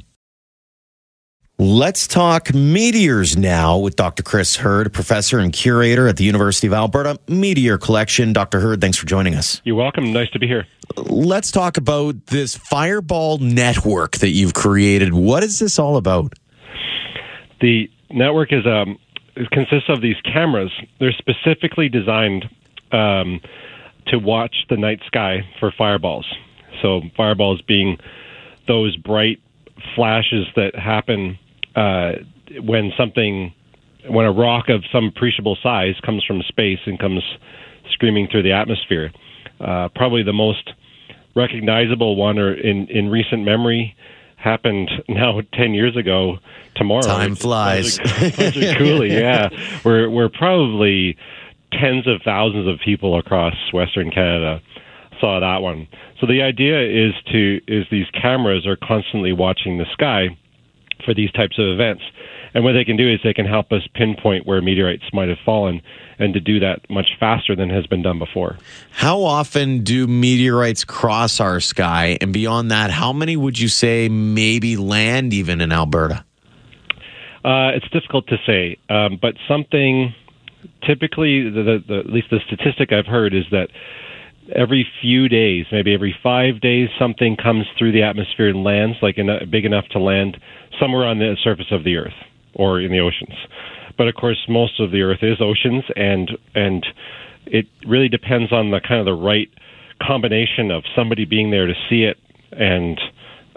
Let's 1.57 2.09
talk 2.09 2.53
meteors 2.53 3.37
now 3.37 3.79
with 3.79 3.95
Dr. 3.95 4.25
Chris 4.25 4.57
Herd, 4.57 4.93
professor 4.93 5.39
and 5.39 5.53
curator 5.53 6.09
at 6.09 6.17
the 6.17 6.25
University 6.25 6.67
of 6.67 6.73
Alberta 6.73 7.17
Meteor 7.29 7.79
Collection. 7.79 8.33
Dr. 8.33 8.59
Herd, 8.59 8.81
thanks 8.81 8.99
for 8.99 9.07
joining 9.07 9.37
us. 9.37 9.63
You're 9.63 9.77
welcome. 9.77 10.13
Nice 10.13 10.29
to 10.31 10.41
be 10.41 10.49
here. 10.49 10.67
Let's 10.97 11.53
talk 11.53 11.77
about 11.77 12.27
this 12.27 12.57
Fireball 12.57 13.39
network 13.39 14.17
that 14.17 14.31
you've 14.31 14.55
created. 14.55 15.15
What 15.15 15.45
is 15.45 15.61
this 15.61 15.79
all 15.79 15.97
about? 15.97 16.33
The 17.61 17.89
network 18.11 18.53
is 18.53 18.67
um, 18.67 18.99
it 19.37 19.49
consists 19.53 19.89
of 19.89 20.03
these 20.03 20.21
cameras. 20.25 20.73
They're 20.99 21.13
specifically 21.13 21.89
designed 21.89 22.47
um, 22.91 23.41
to 24.09 24.19
watch 24.19 24.67
the 24.71 24.77
night 24.77 25.03
sky 25.07 25.49
for 25.61 25.71
fireballs. 25.71 26.27
So 26.83 27.03
fireballs 27.17 27.63
being 27.63 27.99
those 28.67 28.97
bright 28.97 29.41
flashes 29.95 30.49
that 30.57 30.75
happen 30.75 31.39
uh, 31.77 32.13
when 32.63 32.93
something, 32.97 33.53
when 34.09 34.27
a 34.27 34.33
rock 34.33 34.69
of 34.69 34.85
some 34.93 35.07
appreciable 35.07 35.57
size 35.63 35.95
comes 36.05 36.25
from 36.25 36.43
space 36.43 36.81
and 36.87 36.99
comes 36.99 37.23
screaming 37.93 38.29
through 38.31 38.43
the 38.43 38.53
atmosphere. 38.53 39.13
Uh, 39.61 39.89
probably 39.95 40.23
the 40.23 40.33
most 40.33 40.73
recognizable 41.37 42.17
one, 42.17 42.39
or 42.39 42.53
in 42.53 42.89
in 42.89 43.09
recent 43.09 43.45
memory, 43.45 43.97
happened 44.37 44.91
now 45.09 45.41
10 45.55 45.75
years 45.75 45.97
ago 45.97 46.39
tomorrow. 46.77 47.03
Time 47.03 47.35
flies. 47.35 47.99
Coulee, 48.77 49.11
yeah. 49.11 49.49
We're, 49.85 50.09
we're 50.11 50.29
probably 50.29 51.17
tens 51.73 52.07
of 52.07 52.21
thousands 52.25 52.69
of 52.69 52.79
people 52.85 53.19
across 53.19 53.55
Western 53.73 54.11
Canada 54.11 54.61
saw 55.21 55.41
that 55.41 55.63
one. 55.63 55.89
So 56.21 56.27
the 56.27 56.43
idea 56.43 57.09
is 57.09 57.15
to 57.33 57.61
is 57.67 57.87
these 57.91 58.07
cameras 58.11 58.67
are 58.67 58.77
constantly 58.77 59.33
watching 59.33 59.79
the 59.79 59.87
sky 59.93 60.37
for 61.05 61.15
these 61.15 61.31
types 61.33 61.59
of 61.59 61.67
events. 61.67 62.03
And 62.55 62.63
what 62.63 62.73
they 62.73 62.85
can 62.85 62.97
do 62.97 63.13
is 63.13 63.19
they 63.25 63.35
can 63.35 63.47
help 63.47 63.73
us 63.73 63.83
pinpoint 63.95 64.47
where 64.47 64.63
meteorites 64.63 65.05
might 65.13 65.29
have 65.29 65.39
fallen 65.45 65.83
and 66.19 66.33
to 66.35 66.41
do 66.41 66.61
that 66.61 66.89
much 66.89 67.11
faster 67.19 67.57
than 67.57 67.69
has 67.71 67.87
been 67.89 68.03
done 68.03 68.19
before. 68.19 68.57
How 68.93 69.23
often 69.23 69.83
do 69.83 70.07
meteorites 70.07 70.85
cross 70.85 71.41
our 71.41 71.59
sky? 71.59 72.17
And 72.21 72.33
beyond 72.33 72.71
that, 72.71 72.91
how 72.91 73.13
many 73.13 73.37
would 73.37 73.59
you 73.59 73.69
say 73.69 74.09
maybe 74.09 74.77
land 74.77 75.35
even 75.35 75.61
in 75.61 75.73
Alberta? 75.73 76.25
Uh, 77.45 77.73
it's 77.75 77.89
difficult 77.91 78.27
to 78.29 78.37
say, 78.47 78.79
um, 78.89 79.19
but 79.21 79.35
something 79.47 80.15
typically, 80.83 81.51
the, 81.51 81.63
the, 81.63 81.85
the, 81.87 81.99
at 81.99 82.07
least 82.07 82.29
the 82.31 82.41
statistic 82.47 82.93
I've 82.93 83.07
heard 83.07 83.35
is 83.35 83.45
that 83.51 83.69
every 84.55 84.87
few 85.01 85.29
days, 85.29 85.67
maybe 85.73 85.95
every 85.95 86.15
five 86.23 86.61
days, 86.61 86.89
something 86.99 87.37
comes 87.37 87.67
through 87.79 87.93
the 87.93 88.03
atmosphere 88.03 88.49
and 88.49 88.65
lands, 88.65 88.97
like 89.03 89.19
in 89.19 89.29
a, 89.29 89.47
big 89.47 89.65
enough 89.65 89.87
to 89.93 89.99
land 89.99 90.39
somewhere 90.81 91.07
on 91.07 91.19
the 91.19 91.37
surface 91.43 91.71
of 91.71 91.85
the 91.85 91.97
Earth 91.97 92.15
or 92.55 92.81
in 92.81 92.91
the 92.91 93.01
oceans. 93.01 93.37
But 93.97 94.09
of 94.09 94.15
course, 94.15 94.39
most 94.49 94.81
of 94.81 94.91
the 94.91 95.03
Earth 95.03 95.23
is 95.23 95.41
oceans, 95.41 95.85
and 95.97 96.31
and 96.55 96.85
it 97.47 97.67
really 97.87 98.09
depends 98.09 98.53
on 98.53 98.71
the 98.71 98.81
kind 98.81 99.01
of 99.01 99.07
the 99.07 99.13
right 99.15 99.49
combination 100.03 100.71
of 100.71 100.83
somebody 100.97 101.25
being 101.25 101.51
there 101.51 101.67
to 101.67 101.75
see 101.89 102.03
it 102.03 102.19
and 102.53 103.01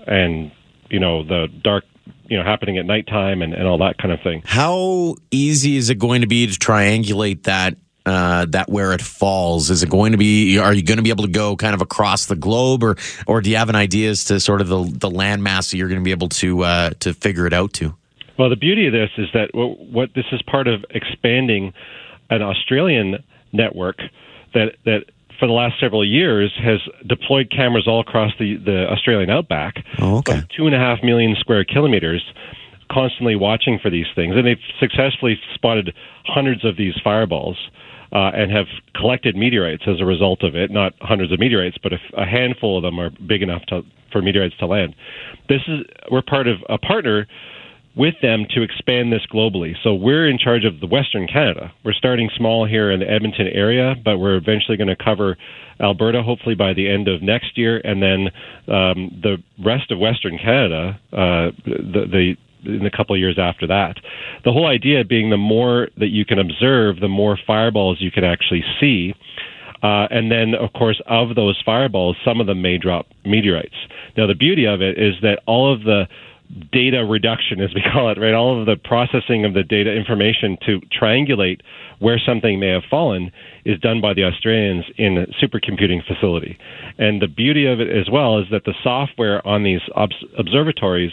and 0.05 0.51
you 0.89 0.99
know 0.99 1.23
the 1.23 1.47
dark 1.63 1.83
you 2.27 2.37
know 2.37 2.43
happening 2.43 2.77
at 2.77 2.85
nighttime 2.85 3.41
and, 3.41 3.53
and 3.53 3.67
all 3.67 3.79
that 3.79 3.97
kind 3.97 4.13
of 4.13 4.19
thing. 4.21 4.43
How 4.45 5.15
easy 5.31 5.77
is 5.77 5.89
it 5.89 5.95
going 5.95 6.21
to 6.21 6.27
be 6.27 6.47
to 6.47 6.53
triangulate 6.53 7.43
that 7.43 7.75
uh, 8.07 8.45
that 8.49 8.69
where 8.69 8.93
it 8.93 9.01
falls? 9.01 9.69
Is 9.69 9.83
it 9.83 9.89
going 9.89 10.13
to 10.13 10.17
be? 10.17 10.57
Are 10.57 10.73
you 10.73 10.81
going 10.81 10.97
to 10.97 11.03
be 11.03 11.09
able 11.09 11.25
to 11.25 11.31
go 11.31 11.55
kind 11.55 11.73
of 11.73 11.81
across 11.81 12.25
the 12.25 12.35
globe, 12.35 12.83
or 12.83 12.95
or 13.25 13.41
do 13.41 13.49
you 13.49 13.57
have 13.57 13.69
an 13.69 13.75
idea 13.75 14.09
as 14.09 14.25
to 14.25 14.39
sort 14.39 14.61
of 14.61 14.67
the 14.67 14.83
the 14.83 15.09
landmass 15.09 15.71
that 15.71 15.77
you're 15.77 15.89
going 15.89 15.99
to 15.99 16.05
be 16.05 16.11
able 16.11 16.29
to 16.29 16.63
uh, 16.63 16.89
to 16.99 17.13
figure 17.13 17.45
it 17.45 17.53
out 17.53 17.73
to? 17.73 17.95
Well, 18.39 18.49
the 18.49 18.55
beauty 18.55 18.87
of 18.87 18.93
this 18.93 19.09
is 19.17 19.27
that 19.33 19.49
what, 19.53 19.79
what 19.79 20.09
this 20.13 20.25
is 20.31 20.41
part 20.43 20.67
of 20.67 20.85
expanding 20.91 21.73
an 22.29 22.41
Australian 22.41 23.23
network 23.51 23.97
that 24.53 24.75
that 24.85 25.05
for 25.39 25.47
the 25.47 25.53
last 25.53 25.79
several 25.79 26.05
years 26.05 26.51
has 26.63 26.79
deployed 27.05 27.51
cameras 27.51 27.87
all 27.87 27.99
across 27.99 28.31
the, 28.39 28.57
the 28.57 28.87
Australian 28.89 29.29
outback, 29.29 29.83
oh, 29.99 30.17
okay. 30.17 30.41
two 30.55 30.65
and 30.65 30.75
a 30.75 30.79
half 30.79 31.03
million 31.03 31.35
square 31.39 31.63
kilometers, 31.63 32.23
constantly 32.91 33.35
watching 33.35 33.79
for 33.79 33.89
these 33.89 34.07
things, 34.15 34.35
and 34.35 34.47
they've 34.47 34.57
successfully 34.79 35.39
spotted 35.53 35.93
hundreds 36.25 36.65
of 36.65 36.77
these 36.77 36.95
fireballs. 37.03 37.57
Uh, 38.11 38.31
and 38.33 38.51
have 38.51 38.67
collected 38.95 39.35
meteorites 39.35 39.83
as 39.85 39.99
a 39.99 40.05
result 40.05 40.41
of 40.41 40.55
it. 40.55 40.71
Not 40.71 40.93
hundreds 41.01 41.33
of 41.33 41.39
meteorites, 41.39 41.77
but 41.83 41.91
a, 41.91 41.97
a 42.15 42.25
handful 42.25 42.77
of 42.77 42.83
them 42.83 42.99
are 42.99 43.09
big 43.09 43.41
enough 43.41 43.63
to, 43.67 43.81
for 44.13 44.21
meteorites 44.21 44.55
to 44.59 44.65
land. 44.65 44.95
This 45.49 45.61
is 45.67 45.85
we're 46.09 46.21
part 46.21 46.47
of 46.47 46.59
a 46.69 46.77
partner 46.77 47.27
with 47.97 48.13
them 48.21 48.45
to 48.51 48.61
expand 48.61 49.11
this 49.11 49.25
globally. 49.33 49.73
So 49.83 49.93
we're 49.93 50.29
in 50.29 50.37
charge 50.37 50.65
of 50.65 50.79
the 50.79 50.87
Western 50.87 51.27
Canada. 51.27 51.73
We're 51.83 51.93
starting 51.93 52.29
small 52.37 52.65
here 52.65 52.91
in 52.91 52.99
the 52.99 53.09
Edmonton 53.09 53.47
area, 53.47 53.95
but 54.05 54.19
we're 54.19 54.37
eventually 54.37 54.77
going 54.77 54.87
to 54.87 54.95
cover 54.95 55.35
Alberta, 55.79 56.21
hopefully 56.21 56.53
by 56.53 56.73
the 56.73 56.87
end 56.87 57.07
of 57.07 57.23
next 57.23 57.57
year, 57.57 57.81
and 57.83 58.01
then 58.01 58.27
um, 58.73 59.19
the 59.21 59.37
rest 59.65 59.91
of 59.91 59.97
Western 59.97 60.37
Canada, 60.37 60.99
uh, 61.11 61.49
the, 61.65 62.05
the 62.09 62.35
in 62.65 62.85
a 62.85 62.91
couple 62.91 63.15
of 63.15 63.19
years 63.19 63.37
after 63.39 63.67
that. 63.67 63.97
The 64.43 64.51
whole 64.51 64.67
idea 64.67 65.03
being 65.03 65.29
the 65.29 65.37
more 65.37 65.89
that 65.97 66.09
you 66.09 66.25
can 66.25 66.39
observe, 66.39 66.99
the 66.99 67.07
more 67.07 67.37
fireballs 67.45 67.97
you 67.99 68.11
can 68.11 68.23
actually 68.23 68.63
see. 68.79 69.13
Uh, 69.83 70.07
and 70.09 70.31
then, 70.31 70.55
of 70.55 70.73
course, 70.73 71.01
of 71.07 71.35
those 71.35 71.61
fireballs, 71.63 72.17
some 72.25 72.41
of 72.41 72.47
them 72.47 72.61
may 72.61 72.77
drop 72.77 73.05
meteorites. 73.25 73.75
Now, 74.17 74.25
the 74.25 74.35
beauty 74.35 74.65
of 74.65 74.81
it 74.81 74.97
is 74.97 75.13
that 75.21 75.41
all 75.45 75.71
of 75.71 75.83
the 75.83 76.07
data 76.71 77.05
reduction, 77.05 77.61
as 77.61 77.73
we 77.73 77.81
call 77.93 78.09
it, 78.09 78.17
right? 78.17 78.33
All 78.33 78.59
of 78.59 78.65
the 78.65 78.75
processing 78.75 79.45
of 79.45 79.53
the 79.53 79.63
data 79.63 79.93
information 79.93 80.57
to 80.65 80.79
triangulate 80.99 81.61
where 81.99 82.19
something 82.23 82.59
may 82.59 82.69
have 82.69 82.83
fallen 82.89 83.31
is 83.65 83.79
done 83.79 84.01
by 84.01 84.13
the 84.13 84.23
Australians 84.23 84.85
in 84.97 85.17
a 85.17 85.25
supercomputing 85.43 86.05
facility. 86.05 86.57
And 86.97 87.21
the 87.21 87.27
beauty 87.27 87.65
of 87.65 87.79
it 87.79 87.89
as 87.89 88.09
well 88.09 88.39
is 88.39 88.45
that 88.51 88.65
the 88.65 88.73
software 88.83 89.45
on 89.45 89.63
these 89.63 89.81
observatories 90.37 91.11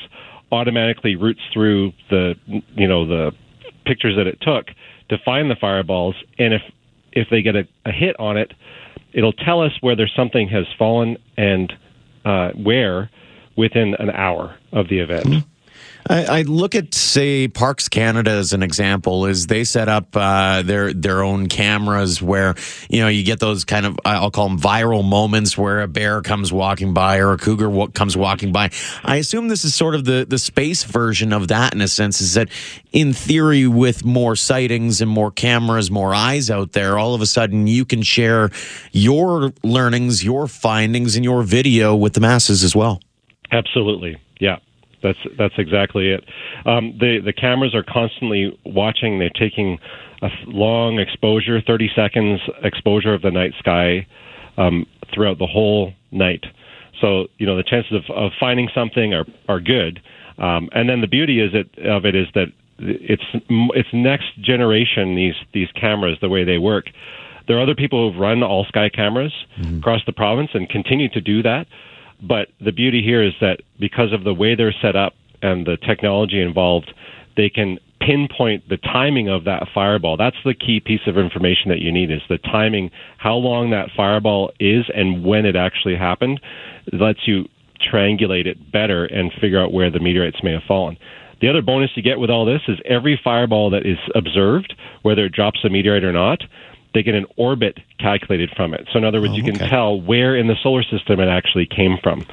automatically 0.52 1.16
routes 1.16 1.40
through 1.52 1.92
the, 2.10 2.34
you 2.74 2.88
know, 2.88 3.06
the 3.06 3.32
pictures 3.84 4.16
that 4.16 4.26
it 4.26 4.38
took 4.40 4.66
to 5.08 5.18
find 5.24 5.50
the 5.50 5.56
fireballs. 5.56 6.14
And 6.38 6.54
if 6.54 6.62
if 7.12 7.28
they 7.30 7.42
get 7.42 7.54
a, 7.54 7.68
a 7.84 7.92
hit 7.92 8.18
on 8.18 8.36
it, 8.36 8.52
it'll 9.12 9.32
tell 9.32 9.60
us 9.60 9.72
whether 9.80 10.08
something 10.08 10.48
has 10.48 10.66
fallen 10.76 11.16
and 11.36 11.72
uh, 12.24 12.50
where 12.52 13.10
within 13.56 13.94
an 13.98 14.10
hour 14.10 14.56
of 14.72 14.88
the 14.88 14.98
event. 14.98 15.26
Mm-hmm. 15.26 15.48
I, 16.08 16.40
I, 16.40 16.42
look 16.42 16.74
at, 16.74 16.94
say, 16.94 17.48
Parks 17.48 17.88
Canada 17.88 18.30
as 18.30 18.52
an 18.52 18.62
example. 18.62 19.24
Is 19.24 19.46
they 19.46 19.64
set 19.64 19.88
up 19.88 20.14
uh, 20.14 20.62
their 20.62 20.92
their 20.92 21.22
own 21.22 21.46
cameras 21.46 22.20
where 22.20 22.54
you 22.90 23.00
know 23.00 23.08
you 23.08 23.24
get 23.24 23.40
those 23.40 23.64
kind 23.64 23.86
of 23.86 23.98
I'll 24.04 24.30
call 24.30 24.48
them 24.48 24.58
viral 24.58 25.02
moments 25.02 25.56
where 25.56 25.80
a 25.80 25.88
bear 25.88 26.20
comes 26.20 26.52
walking 26.52 26.92
by 26.92 27.18
or 27.18 27.32
a 27.32 27.38
cougar 27.38 27.66
w- 27.68 27.90
comes 27.90 28.16
walking 28.16 28.52
by. 28.52 28.70
I 29.02 29.16
assume 29.16 29.48
this 29.48 29.64
is 29.64 29.74
sort 29.74 29.94
of 29.94 30.04
the 30.04 30.26
the 30.28 30.38
space 30.38 30.84
version 30.84 31.32
of 31.32 31.48
that 31.48 31.72
in 31.72 31.80
a 31.80 31.88
sense. 31.88 32.20
Is 32.20 32.34
that 32.34 32.50
in 32.92 33.14
theory 33.14 33.66
with 33.66 34.04
more 34.04 34.36
sightings 34.36 35.00
and 35.00 35.10
more 35.10 35.30
cameras, 35.30 35.90
more 35.90 36.14
eyes 36.14 36.50
out 36.50 36.72
there, 36.72 36.98
all 36.98 37.14
of 37.14 37.22
a 37.22 37.26
sudden 37.26 37.66
you 37.66 37.86
can 37.86 38.02
share 38.02 38.50
your 38.92 39.54
learnings, 39.62 40.22
your 40.22 40.48
findings, 40.48 41.16
and 41.16 41.24
your 41.24 41.42
video 41.42 41.96
with 41.96 42.12
the 42.12 42.20
masses 42.20 42.62
as 42.62 42.76
well. 42.76 43.00
Absolutely, 43.50 44.16
yeah. 44.38 44.58
That's 45.04 45.18
that's 45.36 45.54
exactly 45.58 46.10
it. 46.10 46.24
Um, 46.64 46.96
the 46.98 47.20
the 47.22 47.34
cameras 47.34 47.74
are 47.74 47.84
constantly 47.84 48.58
watching. 48.64 49.18
They're 49.18 49.28
taking 49.28 49.78
a 50.22 50.30
long 50.46 50.98
exposure, 50.98 51.60
30 51.60 51.90
seconds 51.94 52.40
exposure 52.62 53.12
of 53.12 53.20
the 53.20 53.30
night 53.30 53.52
sky 53.58 54.06
um, 54.56 54.86
throughout 55.12 55.38
the 55.38 55.46
whole 55.46 55.92
night. 56.10 56.44
So 57.02 57.26
you 57.36 57.46
know 57.46 57.56
the 57.56 57.62
chances 57.62 57.92
of, 57.92 58.16
of 58.16 58.32
finding 58.40 58.68
something 58.74 59.12
are 59.12 59.26
are 59.46 59.60
good. 59.60 60.00
Um, 60.38 60.70
and 60.72 60.88
then 60.88 61.02
the 61.02 61.06
beauty 61.06 61.40
is 61.40 61.52
it 61.52 61.68
of 61.86 62.06
it 62.06 62.14
is 62.14 62.26
that 62.34 62.46
it's 62.78 63.22
it's 63.48 63.88
next 63.92 64.40
generation 64.40 65.14
these 65.14 65.34
these 65.52 65.68
cameras 65.78 66.16
the 66.22 66.30
way 66.30 66.44
they 66.44 66.58
work. 66.58 66.86
There 67.46 67.58
are 67.58 67.62
other 67.62 67.74
people 67.74 68.10
who've 68.10 68.18
run 68.18 68.42
all 68.42 68.64
sky 68.64 68.88
cameras 68.88 69.34
mm-hmm. 69.60 69.78
across 69.78 70.00
the 70.06 70.12
province 70.12 70.50
and 70.54 70.66
continue 70.66 71.10
to 71.10 71.20
do 71.20 71.42
that. 71.42 71.66
But 72.26 72.48
the 72.64 72.72
beauty 72.72 73.02
here 73.02 73.22
is 73.22 73.34
that 73.40 73.60
because 73.78 74.12
of 74.12 74.24
the 74.24 74.34
way 74.34 74.54
they're 74.54 74.74
set 74.80 74.96
up 74.96 75.14
and 75.42 75.66
the 75.66 75.76
technology 75.76 76.40
involved, 76.40 76.92
they 77.36 77.50
can 77.50 77.78
pinpoint 78.00 78.68
the 78.68 78.76
timing 78.76 79.28
of 79.28 79.44
that 79.44 79.66
fireball. 79.74 80.16
That's 80.16 80.36
the 80.44 80.54
key 80.54 80.80
piece 80.80 81.06
of 81.06 81.16
information 81.16 81.68
that 81.68 81.80
you 81.80 81.92
need 81.92 82.10
is 82.10 82.20
the 82.28 82.38
timing, 82.38 82.90
how 83.18 83.34
long 83.34 83.70
that 83.70 83.88
fireball 83.96 84.52
is 84.60 84.84
and 84.94 85.24
when 85.24 85.46
it 85.46 85.56
actually 85.56 85.96
happened. 85.96 86.40
Lets 86.92 87.26
you 87.26 87.44
triangulate 87.92 88.46
it 88.46 88.72
better 88.72 89.04
and 89.04 89.32
figure 89.40 89.60
out 89.60 89.72
where 89.72 89.90
the 89.90 90.00
meteorites 90.00 90.42
may 90.42 90.52
have 90.52 90.62
fallen. 90.66 90.96
The 91.40 91.48
other 91.48 91.62
bonus 91.62 91.90
you 91.94 92.02
get 92.02 92.18
with 92.18 92.30
all 92.30 92.46
this 92.46 92.62
is 92.68 92.78
every 92.88 93.20
fireball 93.22 93.70
that 93.70 93.84
is 93.84 93.98
observed, 94.14 94.74
whether 95.02 95.26
it 95.26 95.32
drops 95.32 95.60
a 95.64 95.68
meteorite 95.68 96.04
or 96.04 96.12
not, 96.12 96.40
they 96.94 97.02
get 97.02 97.14
an 97.14 97.26
orbit 97.36 97.78
calculated 97.98 98.50
from 98.56 98.72
it. 98.72 98.88
So, 98.92 98.98
in 98.98 99.04
other 99.04 99.20
words, 99.20 99.32
oh, 99.32 99.36
you 99.36 99.42
can 99.42 99.58
tell 99.58 100.00
where 100.00 100.36
in 100.36 100.46
the 100.46 100.56
solar 100.62 100.82
system 100.82 101.20
it 101.20 101.28
actually 101.28 101.66
came 101.66 101.98
from. 102.02 102.24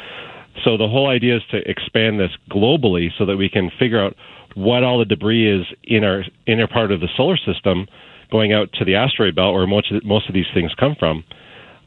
So, 0.63 0.77
the 0.77 0.87
whole 0.87 1.09
idea 1.09 1.37
is 1.37 1.43
to 1.51 1.57
expand 1.69 2.19
this 2.19 2.31
globally 2.49 3.09
so 3.17 3.25
that 3.25 3.37
we 3.37 3.49
can 3.49 3.71
figure 3.79 4.01
out 4.01 4.15
what 4.55 4.83
all 4.83 4.99
the 4.99 5.05
debris 5.05 5.61
is 5.61 5.65
in 5.83 6.03
our 6.03 6.23
inner 6.45 6.67
part 6.67 6.91
of 6.91 6.99
the 6.99 7.09
solar 7.15 7.37
system 7.37 7.87
going 8.31 8.53
out 8.53 8.71
to 8.73 8.85
the 8.85 8.95
asteroid 8.95 9.35
belt 9.35 9.53
where 9.53 9.67
most 9.67 9.91
of, 9.91 10.03
most 10.05 10.27
of 10.27 10.33
these 10.33 10.45
things 10.53 10.71
come 10.75 10.95
from. 10.97 11.23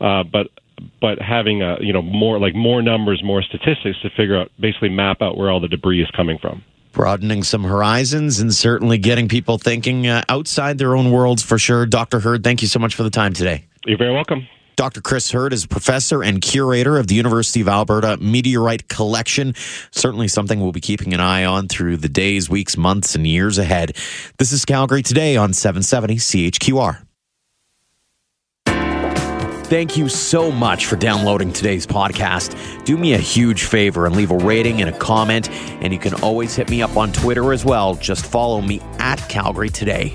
Uh, 0.00 0.24
but 0.24 0.48
but 1.00 1.20
having 1.20 1.62
a 1.62 1.76
you 1.80 1.92
know 1.92 2.02
more 2.02 2.38
like 2.38 2.54
more 2.54 2.82
numbers, 2.82 3.22
more 3.24 3.42
statistics 3.42 4.00
to 4.02 4.10
figure 4.10 4.36
out 4.36 4.50
basically 4.58 4.88
map 4.88 5.22
out 5.22 5.36
where 5.36 5.50
all 5.50 5.60
the 5.60 5.68
debris 5.68 6.02
is 6.02 6.10
coming 6.10 6.38
from. 6.38 6.62
Broadening 6.94 7.42
some 7.42 7.64
horizons 7.64 8.38
and 8.38 8.54
certainly 8.54 8.98
getting 8.98 9.28
people 9.28 9.58
thinking 9.58 10.06
uh, 10.06 10.22
outside 10.28 10.78
their 10.78 10.96
own 10.96 11.10
worlds 11.10 11.42
for 11.42 11.58
sure. 11.58 11.86
Dr. 11.86 12.20
Herd, 12.20 12.44
thank 12.44 12.62
you 12.62 12.68
so 12.68 12.78
much 12.78 12.94
for 12.94 13.02
the 13.02 13.10
time 13.10 13.32
today. 13.32 13.66
You're 13.84 13.98
very 13.98 14.14
welcome. 14.14 14.46
Dr. 14.76 15.00
Chris 15.00 15.30
Herd 15.30 15.52
is 15.52 15.64
a 15.64 15.68
professor 15.68 16.22
and 16.22 16.40
curator 16.40 16.96
of 16.98 17.08
the 17.08 17.14
University 17.14 17.60
of 17.60 17.68
Alberta 17.68 18.16
Meteorite 18.18 18.88
Collection. 18.88 19.54
Certainly 19.90 20.28
something 20.28 20.60
we'll 20.60 20.72
be 20.72 20.80
keeping 20.80 21.14
an 21.14 21.20
eye 21.20 21.44
on 21.44 21.68
through 21.68 21.96
the 21.98 22.08
days, 22.08 22.48
weeks, 22.48 22.76
months, 22.76 23.14
and 23.14 23.26
years 23.26 23.58
ahead. 23.58 23.96
This 24.38 24.52
is 24.52 24.64
Calgary 24.64 25.02
Today 25.02 25.36
on 25.36 25.52
770 25.52 26.16
CHQR. 26.16 27.03
Thank 29.64 29.96
you 29.96 30.10
so 30.10 30.52
much 30.52 30.86
for 30.86 30.96
downloading 30.96 31.52
today's 31.52 31.86
podcast. 31.86 32.84
Do 32.84 32.98
me 32.98 33.14
a 33.14 33.18
huge 33.18 33.64
favor 33.64 34.04
and 34.04 34.14
leave 34.14 34.30
a 34.30 34.36
rating 34.36 34.82
and 34.82 34.94
a 34.94 34.98
comment. 34.98 35.50
And 35.50 35.92
you 35.92 35.98
can 35.98 36.14
always 36.20 36.54
hit 36.54 36.68
me 36.68 36.82
up 36.82 36.96
on 36.98 37.12
Twitter 37.12 37.52
as 37.52 37.64
well. 37.64 37.94
Just 37.94 38.26
follow 38.26 38.60
me 38.60 38.80
at 38.98 39.18
Calgary 39.30 39.70
Today. 39.70 40.14